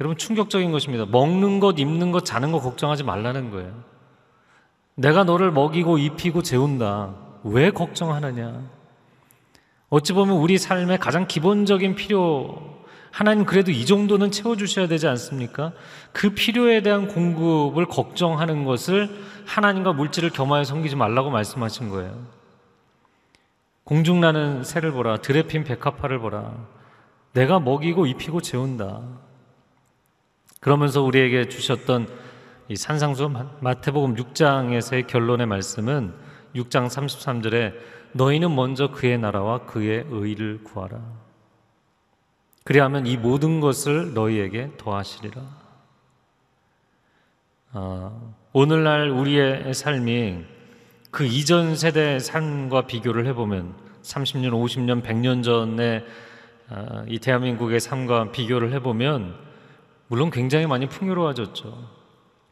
여러분 0.00 0.16
충격적인 0.16 0.72
것입니다. 0.72 1.04
먹는 1.04 1.60
것, 1.60 1.78
입는 1.78 2.12
것, 2.12 2.24
자는 2.24 2.52
것 2.52 2.60
걱정하지 2.60 3.04
말라는 3.04 3.50
거예요. 3.50 3.84
내가 4.94 5.24
너를 5.24 5.50
먹이고 5.52 5.98
입히고 5.98 6.42
재운다. 6.42 7.29
왜 7.44 7.70
걱정하느냐? 7.70 8.62
어찌 9.88 10.12
보면 10.12 10.36
우리 10.36 10.58
삶의 10.58 10.98
가장 10.98 11.26
기본적인 11.26 11.94
필요 11.96 12.80
하나님 13.10 13.44
그래도 13.44 13.72
이 13.72 13.86
정도는 13.86 14.30
채워주셔야 14.30 14.86
되지 14.86 15.08
않습니까? 15.08 15.72
그 16.12 16.30
필요에 16.30 16.80
대한 16.82 17.08
공급을 17.08 17.86
걱정하는 17.86 18.64
것을 18.64 19.10
하나님과 19.46 19.92
물질을 19.94 20.30
겸하여 20.30 20.62
섬기지 20.64 20.94
말라고 20.94 21.30
말씀하신 21.30 21.88
거예요. 21.88 22.26
공중나는 23.82 24.62
새를 24.62 24.92
보라, 24.92 25.16
들에 25.16 25.42
핀 25.42 25.64
백합화를 25.64 26.20
보라. 26.20 26.54
내가 27.32 27.58
먹이고 27.58 28.06
입히고 28.06 28.40
재운다. 28.40 29.00
그러면서 30.60 31.02
우리에게 31.02 31.48
주셨던 31.48 32.06
이 32.68 32.76
산상수 32.76 33.28
마태복음 33.60 34.14
6장에서의 34.14 35.08
결론의 35.08 35.46
말씀은 35.46 36.14
6장 36.54 36.86
33절에 36.88 37.74
너희는 38.12 38.54
먼저 38.54 38.90
그의 38.90 39.18
나라와 39.18 39.64
그의 39.66 40.04
의를 40.08 40.62
구하라. 40.64 41.00
그리하면 42.64 43.06
이 43.06 43.16
모든 43.16 43.60
것을 43.60 44.14
너희에게 44.14 44.72
더하시리라. 44.76 45.42
어, 47.72 48.34
오늘날 48.52 49.10
우리의 49.10 49.74
삶이 49.74 50.44
그 51.10 51.24
이전 51.24 51.76
세대의 51.76 52.20
삶과 52.20 52.86
비교를 52.86 53.26
해보면 53.26 53.74
30년, 54.02 54.50
50년, 54.50 55.02
100년 55.02 55.42
전에 55.42 56.04
어, 56.68 57.04
이 57.08 57.18
대한민국의 57.18 57.80
삶과 57.80 58.32
비교를 58.32 58.72
해보면 58.74 59.36
물론 60.08 60.30
굉장히 60.30 60.66
많이 60.66 60.88
풍요로워졌죠. 60.88 62.00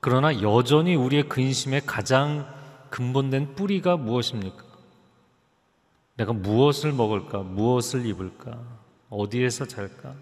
그러나 0.00 0.40
여전히 0.42 0.94
우리의 0.94 1.28
근심의 1.28 1.82
가장 1.86 2.46
근본된 2.90 3.54
뿌리가 3.54 3.96
무엇입니까? 3.96 4.64
내가 6.16 6.32
무엇을 6.32 6.92
먹을까? 6.92 7.38
무엇을 7.38 8.06
입을까? 8.06 8.58
어디에서 9.10 9.66
잘까? 9.66 10.14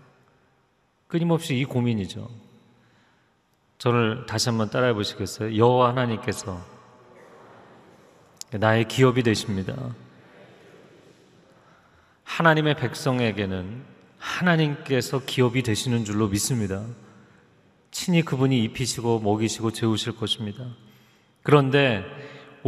끊임없이 1.09 1.57
이 1.57 1.65
고민이죠. 1.65 2.29
저를 3.79 4.27
다시 4.27 4.49
한번 4.49 4.71
따라해 4.71 4.93
보시겠어요? 4.95 5.57
여호와 5.57 5.91
하나님께서 5.91 6.61
나의 8.51 8.89
기업이 8.89 9.23
되십니다. 9.23 9.75
하나님의 12.25 12.77
백성에게는 12.77 13.85
하나님께서 14.19 15.21
기업이 15.25 15.63
되시는 15.63 16.05
줄로 16.05 16.29
믿습니다. 16.29 16.85
친히 17.91 18.23
그분이 18.23 18.63
입히시고 18.65 19.21
먹이시고 19.21 19.71
재우실 19.71 20.17
것입니다. 20.17 20.67
그런데 21.43 22.05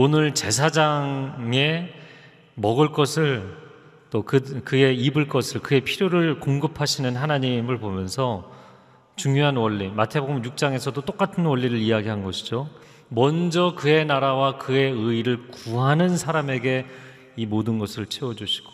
오늘 0.00 0.32
제사장에 0.32 1.88
먹을 2.54 2.92
것을 2.92 3.52
또 4.10 4.22
그, 4.22 4.62
그의 4.62 4.96
입을 4.96 5.26
것을 5.26 5.60
그의 5.60 5.80
필요를 5.80 6.38
공급하시는 6.38 7.16
하나님을 7.16 7.78
보면서 7.78 8.48
중요한 9.16 9.56
원리 9.56 9.88
마태복음 9.88 10.42
6장에서도 10.42 11.04
똑같은 11.04 11.44
원리를 11.44 11.76
이야기한 11.76 12.22
것이죠. 12.22 12.70
먼저 13.08 13.74
그의 13.76 14.06
나라와 14.06 14.56
그의 14.56 14.92
의를 14.92 15.48
구하는 15.48 16.16
사람에게 16.16 16.86
이 17.34 17.46
모든 17.46 17.80
것을 17.80 18.06
채워 18.06 18.36
주시고 18.36 18.70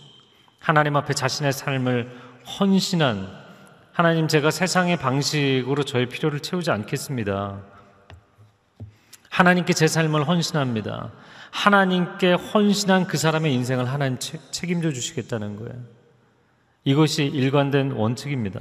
하나님 0.59 0.95
앞에 0.95 1.15
자신의 1.15 1.55
삶을 1.55 2.21
헌신한 2.61 3.31
하나님 3.93 4.29
제가 4.29 4.51
세상의 4.51 4.99
방식으로 4.99 5.85
저의 5.85 6.07
필요를 6.11 6.41
채우지 6.41 6.71
않겠습니다. 6.71 7.74
하나님께 9.35 9.73
제 9.73 9.89
삶을 9.89 10.29
헌신합니다. 10.29 11.11
하나님께 11.51 12.35
헌신한 12.35 13.09
그 13.09 13.17
사람의 13.17 13.53
인생을 13.53 13.89
하나님 13.89 14.17
책임져 14.21 14.93
주시겠다는 14.93 15.57
거예요. 15.57 15.75
이것이 16.85 17.25
일관된 17.25 17.93
원칙입니다. 17.93 18.61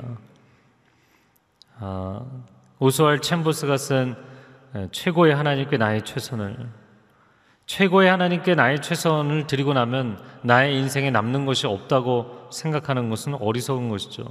아, 1.79 2.25
오스왈 2.79 3.21
챔버스가 3.21 3.77
쓴 3.77 4.15
최고의 4.91 5.35
하나님께 5.35 5.77
나의 5.77 6.05
최선을 6.05 6.57
최고의 7.67 8.09
하나님께 8.09 8.55
나의 8.55 8.81
최선을 8.81 9.45
드리고 9.45 9.73
나면 9.73 10.19
나의 10.41 10.75
인생에 10.75 11.11
남는 11.11 11.45
것이 11.45 11.67
없다고 11.67 12.49
생각하는 12.51 13.11
것은 13.11 13.35
어리석은 13.35 13.89
것이죠. 13.89 14.25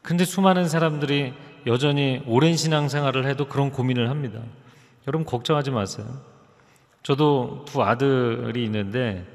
근데 0.00 0.24
수많은 0.24 0.68
사람들이 0.68 1.34
여전히 1.66 2.22
오랜 2.28 2.56
신앙생활을 2.56 3.26
해도 3.26 3.48
그런 3.48 3.72
고민을 3.72 4.10
합니다. 4.10 4.38
여러분 5.06 5.24
걱정하지 5.24 5.70
마세요. 5.70 6.06
저도 7.02 7.64
두 7.66 7.82
아들이 7.82 8.64
있는데 8.64 9.26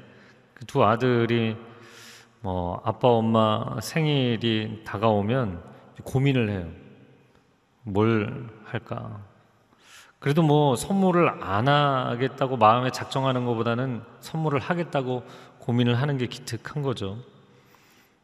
그 0.54 0.66
두 0.66 0.84
아들이 0.84 1.56
뭐 2.40 2.80
아빠 2.84 3.08
엄마 3.08 3.80
생일이 3.80 4.82
다가오면 4.84 5.62
고민을 6.04 6.50
해요. 6.50 6.66
뭘 7.82 8.48
할까? 8.64 9.20
그래도 10.18 10.42
뭐 10.42 10.76
선물을 10.76 11.42
안 11.42 11.66
하겠다고 11.68 12.56
마음에 12.56 12.90
작정하는 12.90 13.44
것보다는 13.44 14.02
선물을 14.20 14.60
하겠다고 14.60 15.24
고민을 15.58 15.96
하는 16.00 16.16
게 16.16 16.26
기특한 16.26 16.82
거죠. 16.82 17.18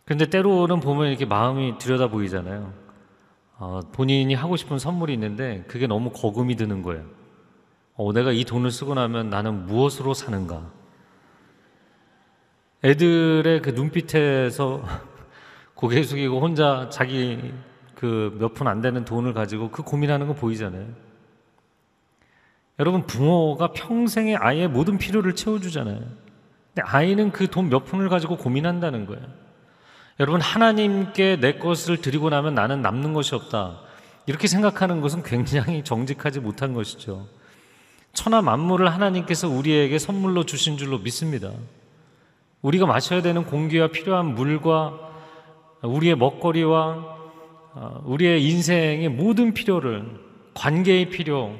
근데 0.04 0.26
때로는 0.26 0.80
보면 0.80 1.08
이렇게 1.08 1.24
마음이 1.26 1.78
들여다 1.78 2.08
보이잖아요. 2.08 2.72
어, 3.58 3.80
본인이 3.92 4.34
하고 4.34 4.56
싶은 4.56 4.78
선물이 4.78 5.12
있는데 5.14 5.64
그게 5.66 5.86
너무 5.86 6.10
거금이 6.12 6.54
드는 6.56 6.82
거예요. 6.82 7.04
어, 7.98 8.12
내가 8.12 8.30
이 8.32 8.44
돈을 8.44 8.70
쓰고 8.70 8.94
나면 8.94 9.28
나는 9.28 9.66
무엇으로 9.66 10.14
사는가? 10.14 10.62
애들의 12.84 13.60
그 13.60 13.70
눈빛에서 13.70 14.82
고개 15.74 16.02
숙이고 16.02 16.40
혼자 16.40 16.88
자기 16.90 17.52
그 17.96 18.36
몇 18.38 18.54
푼 18.54 18.68
안 18.68 18.80
되는 18.80 19.04
돈을 19.04 19.34
가지고 19.34 19.70
그 19.72 19.82
고민하는 19.82 20.28
거 20.28 20.34
보이잖아요. 20.34 20.86
여러분 22.78 23.04
부모가 23.06 23.72
평생에 23.72 24.36
아이의 24.36 24.68
모든 24.68 24.98
필요를 24.98 25.34
채워주잖아요. 25.34 25.98
근데 25.98 26.82
아이는 26.84 27.32
그 27.32 27.48
돈 27.48 27.68
몇 27.68 27.84
푼을 27.84 28.08
가지고 28.08 28.36
고민한다는 28.36 29.06
거예요. 29.06 29.22
여러분 30.20 30.40
하나님께 30.40 31.38
내 31.40 31.58
것을 31.58 31.96
드리고 32.00 32.30
나면 32.30 32.54
나는 32.54 32.80
남는 32.80 33.12
것이 33.12 33.34
없다. 33.34 33.80
이렇게 34.26 34.46
생각하는 34.46 35.00
것은 35.00 35.24
굉장히 35.24 35.82
정직하지 35.82 36.38
못한 36.38 36.74
것이죠. 36.74 37.26
천하 38.18 38.42
만물을 38.42 38.92
하나님께서 38.92 39.48
우리에게 39.48 40.00
선물로 40.00 40.42
주신 40.44 40.76
줄로 40.76 40.98
믿습니다. 40.98 41.52
우리가 42.62 42.84
마셔야 42.84 43.22
되는 43.22 43.44
공기와 43.44 43.92
필요한 43.92 44.34
물과 44.34 44.98
우리의 45.82 46.16
먹거리와 46.16 47.16
어, 47.74 48.02
우리의 48.06 48.44
인생의 48.44 49.08
모든 49.10 49.54
필요를 49.54 50.04
관계의 50.54 51.10
필요, 51.10 51.56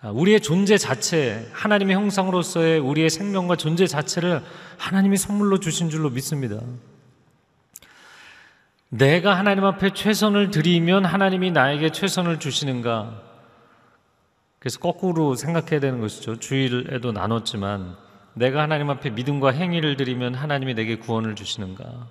아, 0.00 0.08
우리의 0.08 0.40
존재 0.40 0.78
자체, 0.78 1.46
하나님의 1.52 1.94
형상으로서의 1.94 2.78
우리의 2.78 3.10
생명과 3.10 3.56
존재 3.56 3.86
자체를 3.86 4.42
하나님이 4.78 5.18
선물로 5.18 5.60
주신 5.60 5.90
줄로 5.90 6.08
믿습니다. 6.08 6.58
내가 8.88 9.36
하나님 9.36 9.66
앞에 9.66 9.92
최선을 9.92 10.52
드리면 10.52 11.04
하나님이 11.04 11.50
나에게 11.50 11.90
최선을 11.90 12.40
주시는가? 12.40 13.29
그래서 14.60 14.78
거꾸로 14.78 15.34
생각해야 15.34 15.80
되는 15.80 16.00
것이죠. 16.00 16.38
주일에도 16.38 17.12
나눴지만 17.12 17.96
내가 18.34 18.62
하나님 18.62 18.90
앞에 18.90 19.10
믿음과 19.10 19.52
행위를 19.52 19.96
드리면 19.96 20.34
하나님이 20.34 20.74
내게 20.74 20.96
구원을 20.96 21.34
주시는가? 21.34 22.06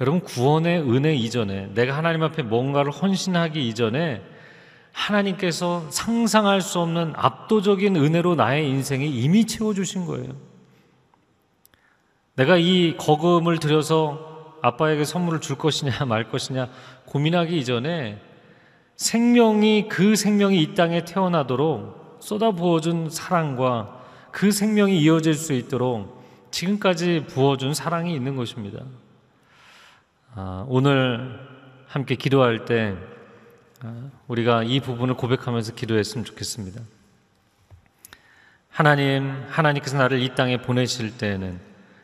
여러분 0.00 0.20
구원의 0.20 0.82
은혜 0.82 1.14
이전에 1.14 1.72
내가 1.74 1.96
하나님 1.96 2.22
앞에 2.22 2.42
뭔가를 2.42 2.92
헌신하기 2.92 3.66
이전에 3.68 4.22
하나님께서 4.92 5.90
상상할 5.90 6.60
수 6.60 6.78
없는 6.78 7.14
압도적인 7.16 7.96
은혜로 7.96 8.36
나의 8.36 8.68
인생이 8.70 9.10
이미 9.10 9.44
채워 9.44 9.74
주신 9.74 10.06
거예요. 10.06 10.36
내가 12.36 12.56
이 12.58 12.96
거금을 12.96 13.58
들여서 13.58 14.54
아빠에게 14.62 15.04
선물을 15.04 15.40
줄 15.40 15.58
것이냐 15.58 16.04
말 16.06 16.30
것이냐 16.30 16.68
고민하기 17.06 17.58
이전에 17.58 18.20
생명이 18.96 19.88
그 19.88 20.16
생명이 20.16 20.60
이 20.60 20.74
땅에 20.74 21.04
태어나도록 21.04 22.18
쏟아 22.20 22.50
부어준 22.50 23.10
사랑과 23.10 24.04
그 24.32 24.50
생명이 24.50 25.00
이어질 25.00 25.34
수 25.34 25.52
있도록 25.52 26.24
지금까지 26.50 27.26
부어준 27.28 27.74
사랑이 27.74 28.14
있는 28.14 28.36
것입니다. 28.36 28.82
아, 30.34 30.64
오늘 30.68 31.38
함께 31.86 32.14
기도할 32.14 32.64
때 32.64 32.96
아, 33.82 34.10
우리가 34.28 34.62
이 34.62 34.80
부분을 34.80 35.14
고백하면서 35.14 35.74
기도했으면 35.74 36.24
좋겠습니다. 36.24 36.80
하나님, 38.70 39.42
하나님께서 39.48 39.96
나를 39.96 40.20
이 40.20 40.34
땅에 40.34 40.60
보내실 40.60 41.16
때에는 41.16 41.60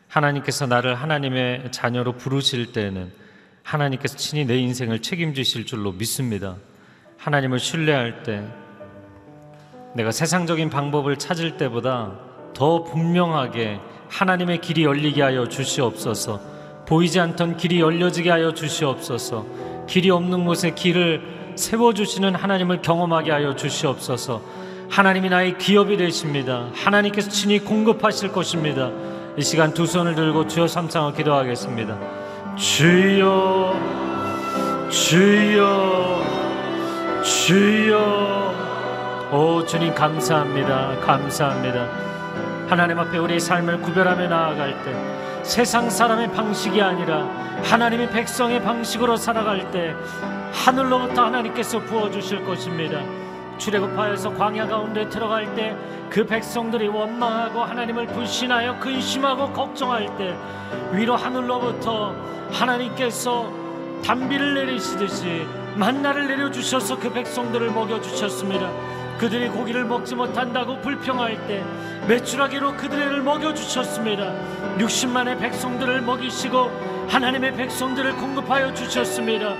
하나님께서 0.08 0.66
나를 0.66 0.94
하나님의 0.94 1.72
자녀로 1.72 2.12
부르실 2.12 2.72
때에는 2.72 3.12
하나님께서 3.62 4.16
친히 4.16 4.44
내 4.44 4.58
인생을 4.58 5.00
책임지실 5.00 5.66
줄로 5.66 5.92
믿습니다. 5.92 6.56
하나님을 7.22 7.60
신뢰할 7.60 8.24
때 8.24 8.42
내가 9.94 10.10
세상적인 10.10 10.70
방법을 10.70 11.18
찾을 11.18 11.56
때보다 11.56 12.12
더 12.52 12.82
분명하게 12.82 13.78
하나님의 14.08 14.60
길이 14.60 14.82
열리게 14.84 15.22
하여 15.22 15.48
주시옵소서. 15.48 16.40
보이지 16.86 17.20
않던 17.20 17.58
길이 17.58 17.80
열려지게 17.80 18.28
하여 18.28 18.52
주시옵소서. 18.52 19.46
길이 19.86 20.10
없는 20.10 20.44
곳에 20.44 20.72
길을 20.74 21.52
세워 21.54 21.94
주시는 21.94 22.34
하나님을 22.34 22.82
경험하게 22.82 23.30
하여 23.30 23.54
주시옵소서. 23.54 24.42
하나님이 24.90 25.28
나의 25.28 25.58
기업이 25.58 25.96
되십니다. 25.96 26.70
하나님께서 26.74 27.30
친히 27.30 27.60
공급하실 27.60 28.32
것입니다. 28.32 28.90
이 29.36 29.42
시간 29.42 29.72
두 29.72 29.86
손을 29.86 30.16
들고 30.16 30.48
주여 30.48 30.66
삼창을 30.66 31.14
기도하겠습니다. 31.14 31.98
주여, 32.56 33.74
주여, 34.90 36.41
주여. 37.22 38.52
오 39.32 39.64
주님 39.64 39.94
감사합니다. 39.94 41.00
감사합니다. 41.00 41.88
하나님 42.68 42.98
앞에 42.98 43.18
우리의 43.18 43.40
삶을 43.40 43.80
구별하며 43.82 44.28
나아갈 44.28 44.82
때 44.84 45.42
세상 45.42 45.88
사람의 45.88 46.32
방식이 46.32 46.80
아니라 46.80 47.24
하나님의 47.64 48.10
백성의 48.10 48.62
방식으로 48.62 49.16
살아갈 49.16 49.70
때 49.70 49.94
하늘로부터 50.52 51.24
하나님께서 51.24 51.80
부어 51.80 52.10
주실 52.10 52.44
것입니다. 52.44 53.00
출애굽하여서 53.58 54.34
광야 54.34 54.66
가운데 54.66 55.08
들어갈 55.08 55.54
때 55.54 55.76
그 56.12 56.26
백성들이 56.26 56.88
원망하고 56.88 57.64
하나님을 57.64 58.06
불신하여 58.08 58.78
근심하고 58.80 59.50
걱정할 59.54 60.14
때 60.18 60.36
위로 60.92 61.16
하늘로부터 61.16 62.14
하나님께서 62.50 63.50
단비를 64.04 64.52
내리시듯이 64.52 65.46
만나를 65.76 66.26
내려 66.28 66.50
주셔서 66.50 66.98
그 66.98 67.12
백성들을 67.12 67.70
먹여 67.70 68.00
주셨습니다. 68.00 68.70
그들이 69.18 69.48
고기를 69.48 69.84
먹지 69.84 70.14
못한다고 70.14 70.80
불평할 70.80 71.46
때 71.46 71.64
매출하기로 72.08 72.76
그들을 72.76 73.22
먹여 73.22 73.54
주셨습니다. 73.54 74.32
60만의 74.78 75.38
백성들을 75.38 76.02
먹이시고 76.02 77.06
하나님의 77.08 77.54
백성들을 77.54 78.16
공급하여 78.16 78.74
주셨습니다. 78.74 79.54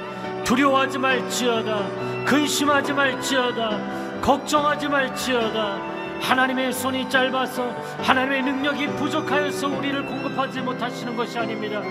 두려워하지 0.45 0.99
말지어다. 0.99 2.25
근심하지 2.25 2.93
말지어다. 2.93 4.21
걱정하지 4.21 4.89
말지어다. 4.89 5.93
하나님의 6.21 6.73
손이 6.73 7.09
짧아서 7.11 7.69
하나님의 8.03 8.43
능력이 8.43 8.87
부족하여서 8.97 9.69
우리를 9.69 10.05
공급하지 10.07 10.61
못하시는 10.61 11.17
것이 11.17 11.39
아닙니다. 11.39 11.83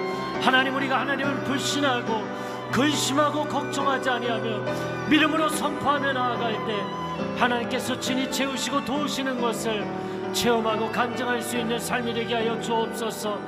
하나님 0.41 0.75
우리가 0.75 1.01
하나님을 1.01 1.35
불신하고 1.43 2.25
근심하고 2.71 3.45
걱정하지 3.45 4.09
아니하며 4.09 5.09
믿음으로 5.09 5.49
선포하며 5.49 6.13
나아갈 6.13 6.53
때 6.65 7.01
하나님께서 7.37 7.99
친히 7.99 8.31
채우시고 8.31 8.85
도우시는 8.85 9.41
것을 9.41 9.85
체험하고 10.33 10.91
간증할 10.91 11.41
수 11.41 11.57
있는 11.57 11.77
삶이 11.77 12.13
되게 12.13 12.35
하여 12.35 12.59
주옵소서. 12.61 13.39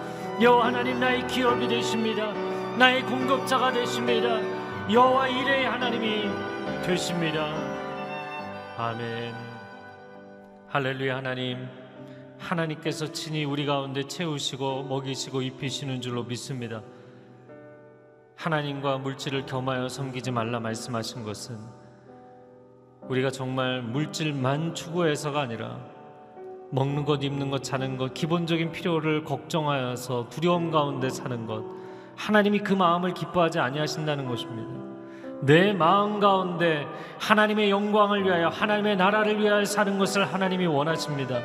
여호와 0.41 0.67
하나님 0.67 0.99
나의 0.99 1.25
기업이 1.27 1.67
되십니다. 1.67 2.33
나의 2.77 3.03
공급자가 3.03 3.71
되십니다. 3.71 4.39
여호와 4.91 5.27
이레의 5.27 5.65
하나님이 5.67 6.29
되십니다. 6.85 7.53
아멘. 8.77 9.33
할렐루야 10.67 11.17
하나님. 11.17 11.69
하나님께서 12.39 13.11
친히 13.13 13.45
우리 13.45 13.65
가운데 13.65 14.05
채우시고 14.05 14.83
먹이시고 14.83 15.41
입히시는 15.41 16.01
줄로 16.01 16.23
믿습니다. 16.23 16.81
하나님과 18.43 18.97
물질을 18.97 19.45
겸하여 19.45 19.87
섬기지 19.87 20.31
말라 20.31 20.59
말씀하신 20.59 21.23
것은 21.23 21.57
우리가 23.07 23.31
정말 23.31 23.81
물질만 23.81 24.75
추구해서가 24.75 25.39
아니라 25.39 25.79
먹는 26.69 27.05
것, 27.05 27.23
입는 27.23 27.51
것, 27.51 27.63
자는 27.63 27.95
것, 27.95 28.13
기본적인 28.13 28.73
필요를 28.73 29.23
걱정하여서 29.23 30.27
두려움 30.29 30.71
가운데 30.71 31.09
사는 31.09 31.45
것, 31.45 31.63
하나님이 32.17 32.59
그 32.59 32.73
마음을 32.73 33.13
기뻐하지 33.13 33.59
아니하신다는 33.59 34.27
것입니다. 34.27 34.73
내 35.43 35.71
마음 35.71 36.19
가운데 36.19 36.85
하나님의 37.21 37.69
영광을 37.69 38.25
위하여 38.25 38.49
하나님의 38.49 38.97
나라를 38.97 39.39
위하여 39.39 39.63
사는 39.63 39.97
것을 39.97 40.25
하나님이 40.25 40.65
원하십니다. 40.65 41.39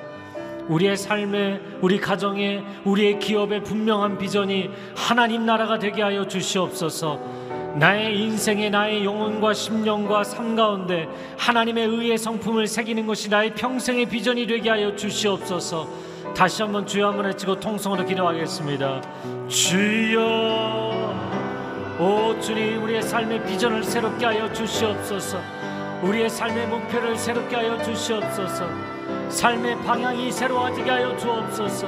우리의 0.69 0.97
삶에 0.97 1.61
우리 1.81 1.99
가정에 1.99 2.63
우리의 2.85 3.19
기업에 3.19 3.63
분명한 3.63 4.19
비전이 4.19 4.71
하나님 4.97 5.47
나라가 5.47 5.79
되게 5.79 6.03
하여 6.03 6.27
주시옵소서. 6.27 7.39
나의 7.77 8.19
인생에 8.21 8.71
나의 8.71 9.05
영혼과 9.05 9.55
심령과 9.55 10.25
삶 10.25 10.57
가운데 10.57 11.09
하나님의 11.39 11.87
의의 11.87 12.19
성품을 12.19 12.67
새기는 12.67 13.07
것이 13.07 13.29
나의 13.29 13.55
평생의 13.55 14.07
비전이 14.07 14.47
되게 14.47 14.71
하여 14.71 14.95
주시옵소서. 14.97 15.89
다시 16.35 16.63
한번 16.63 16.87
주여 16.87 17.09
한번 17.09 17.27
외치고 17.27 17.59
통성으로 17.59 18.05
기도하겠습니다. 18.05 19.03
주여 19.49 20.19
오 21.99 22.41
주님 22.41 22.83
우리의 22.83 23.03
삶의 23.03 23.45
비전을 23.45 23.83
새롭게 23.83 24.27
하여 24.27 24.53
주시옵소서. 24.53 25.41
우리의 26.03 26.31
삶의 26.31 26.67
목표를 26.69 27.17
새롭게 27.17 27.57
하여 27.57 27.81
주시옵소서. 27.83 28.98
삶의 29.29 29.77
방향이 29.83 30.33
새로워지게 30.33 30.91
하여 30.91 31.17
주옵소서. 31.17 31.87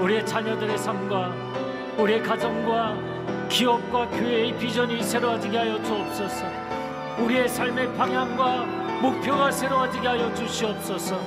우리의 0.00 0.24
자녀들의 0.26 0.76
삶과 0.78 1.34
우리의 1.98 2.22
가정과 2.22 2.96
기업과 3.48 4.08
교회의 4.08 4.56
비전이 4.58 5.02
새로워지게 5.02 5.56
하여 5.56 5.82
주옵소서. 5.82 6.46
우리의 7.18 7.48
삶의 7.48 7.94
방향과 7.94 8.64
목표가 9.00 9.50
새로워지게 9.50 10.06
하여 10.06 10.32
주시옵소서. 10.34 11.18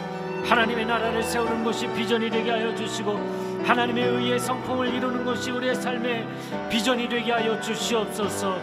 하나님의 0.46 0.86
나라를 0.86 1.24
세우는 1.24 1.64
것이 1.64 1.88
비전이 1.94 2.30
되게 2.30 2.52
하여 2.52 2.76
주시고 2.76 3.18
하나님의 3.64 4.04
의의 4.04 4.40
성품을 4.40 4.94
이루는 4.94 5.24
것이 5.26 5.52
우리의 5.52 5.76
삶의 5.76 6.28
비전이 6.70 7.10
되게 7.10 7.32
하여 7.32 7.60
주시옵소서. 7.60 8.60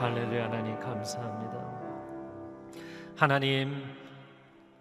할렐루야 0.00 0.44
하나님 0.44 0.78
감사합니다. 0.80 1.56
하나님 3.16 4.05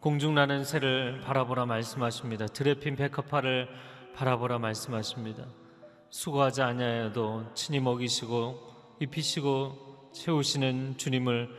공중나는 0.06 0.66
새를 0.66 1.20
바라보라 1.22 1.66
말씀하십니다. 1.66 2.46
드레핀 2.46 2.96
백합화를 2.96 3.68
바라보라 4.14 4.60
말씀하십니다. 4.60 5.46
수고하지 6.12 6.62
아니하여도 6.62 7.48
친히 7.56 7.80
먹이시고 7.80 8.56
입히시고 9.00 10.12
채우시는 10.14 10.98
주님을 10.98 11.50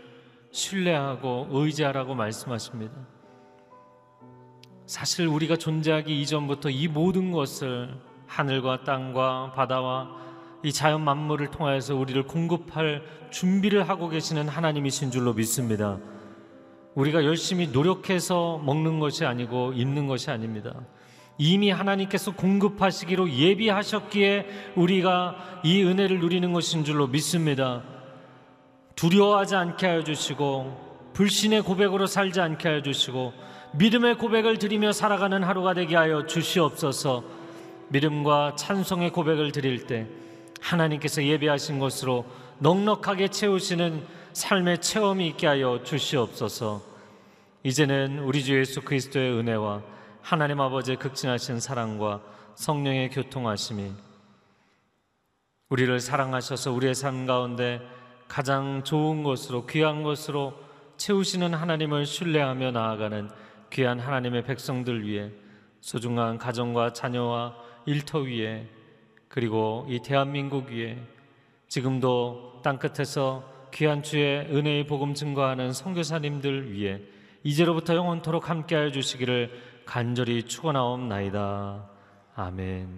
신뢰하고 0.52 1.48
의지하라고 1.50 2.14
말씀하십니다. 2.14 2.94
사실 4.86 5.26
우리가 5.26 5.56
존재하기 5.56 6.22
이전부터 6.22 6.70
이 6.70 6.86
모든 6.86 7.32
것을 7.32 8.00
하늘과 8.28 8.84
땅과 8.84 9.54
바다와 9.56 10.18
이 10.62 10.72
자연 10.72 11.02
만물을 11.02 11.50
통하여서 11.50 11.96
우리를 11.96 12.22
공급할 12.28 13.02
준비를 13.32 13.88
하고 13.88 14.08
계시는 14.08 14.46
하나님이신 14.46 15.10
줄로 15.10 15.32
믿습니다. 15.32 15.98
우리가 16.96 17.24
열심히 17.24 17.68
노력해서 17.68 18.58
먹는 18.64 18.98
것이 18.98 19.24
아니고 19.24 19.74
입는 19.74 20.06
것이 20.06 20.30
아닙니다. 20.30 20.74
이미 21.38 21.70
하나님께서 21.70 22.32
공급하시기로 22.34 23.30
예비하셨기에 23.30 24.72
우리가 24.76 25.60
이 25.62 25.82
은혜를 25.82 26.20
누리는 26.20 26.50
것인 26.54 26.84
줄로 26.84 27.06
믿습니다. 27.06 27.82
두려워하지 28.94 29.56
않게 29.56 29.86
하여 29.86 30.04
주시고 30.04 31.10
불신의 31.12 31.62
고백으로 31.62 32.06
살지 32.06 32.40
않게 32.40 32.66
하여 32.66 32.82
주시고 32.82 33.34
믿음의 33.74 34.16
고백을 34.16 34.58
드리며 34.58 34.92
살아가는 34.92 35.42
하루가 35.44 35.74
되게 35.74 35.96
하여 35.96 36.24
주시옵소서. 36.24 37.24
믿음과 37.88 38.56
찬송의 38.56 39.10
고백을 39.10 39.52
드릴 39.52 39.86
때 39.86 40.06
하나님께서 40.62 41.22
예배하신 41.22 41.78
것으로 41.78 42.24
넉넉하게 42.60 43.28
채우시는 43.28 44.02
삶의 44.36 44.82
체험이 44.82 45.28
있게 45.28 45.46
하여 45.46 45.82
주시옵소서. 45.82 46.82
이제는 47.62 48.18
우리 48.18 48.44
주 48.44 48.58
예수 48.58 48.82
그리스도의 48.82 49.32
은혜와 49.32 49.82
하나님 50.20 50.60
아버지의 50.60 50.98
극진하신 50.98 51.58
사랑과 51.58 52.20
성령의 52.54 53.08
교통하심이 53.08 53.92
우리를 55.70 56.00
사랑하셔서 56.00 56.70
우리의 56.70 56.94
삶 56.94 57.24
가운데 57.24 57.80
가장 58.28 58.84
좋은 58.84 59.22
것으로 59.22 59.64
귀한 59.64 60.02
것으로 60.02 60.52
채우시는 60.98 61.54
하나님을 61.54 62.04
신뢰하며 62.04 62.72
나아가는 62.72 63.30
귀한 63.72 63.98
하나님의 63.98 64.44
백성들 64.44 65.06
위해 65.06 65.30
소중한 65.80 66.36
가정과 66.36 66.92
자녀와 66.92 67.56
일터 67.86 68.18
위에 68.18 68.68
그리고 69.28 69.86
이 69.88 70.00
대한민국 70.00 70.68
위에 70.68 70.98
지금도 71.68 72.60
땅 72.62 72.78
끝에서 72.78 73.55
귀한 73.76 74.02
주의 74.02 74.40
은혜의 74.50 74.86
복음 74.86 75.12
증거하는 75.12 75.74
선교사님들 75.74 76.72
위해 76.72 76.98
이제로부터 77.42 77.94
영원토록 77.94 78.48
함께하여 78.48 78.90
주시기를 78.90 79.50
간절히 79.84 80.44
축원하옵나이다. 80.44 81.86
아멘. 82.36 82.88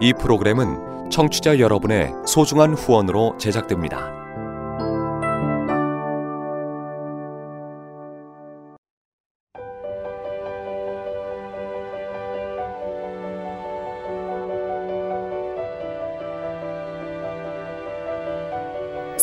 이 0.00 0.12
프로그램은 0.12 1.10
청취자 1.10 1.58
여러분의 1.58 2.12
소중한 2.24 2.74
후원으로 2.74 3.36
제작됩니다. 3.38 4.17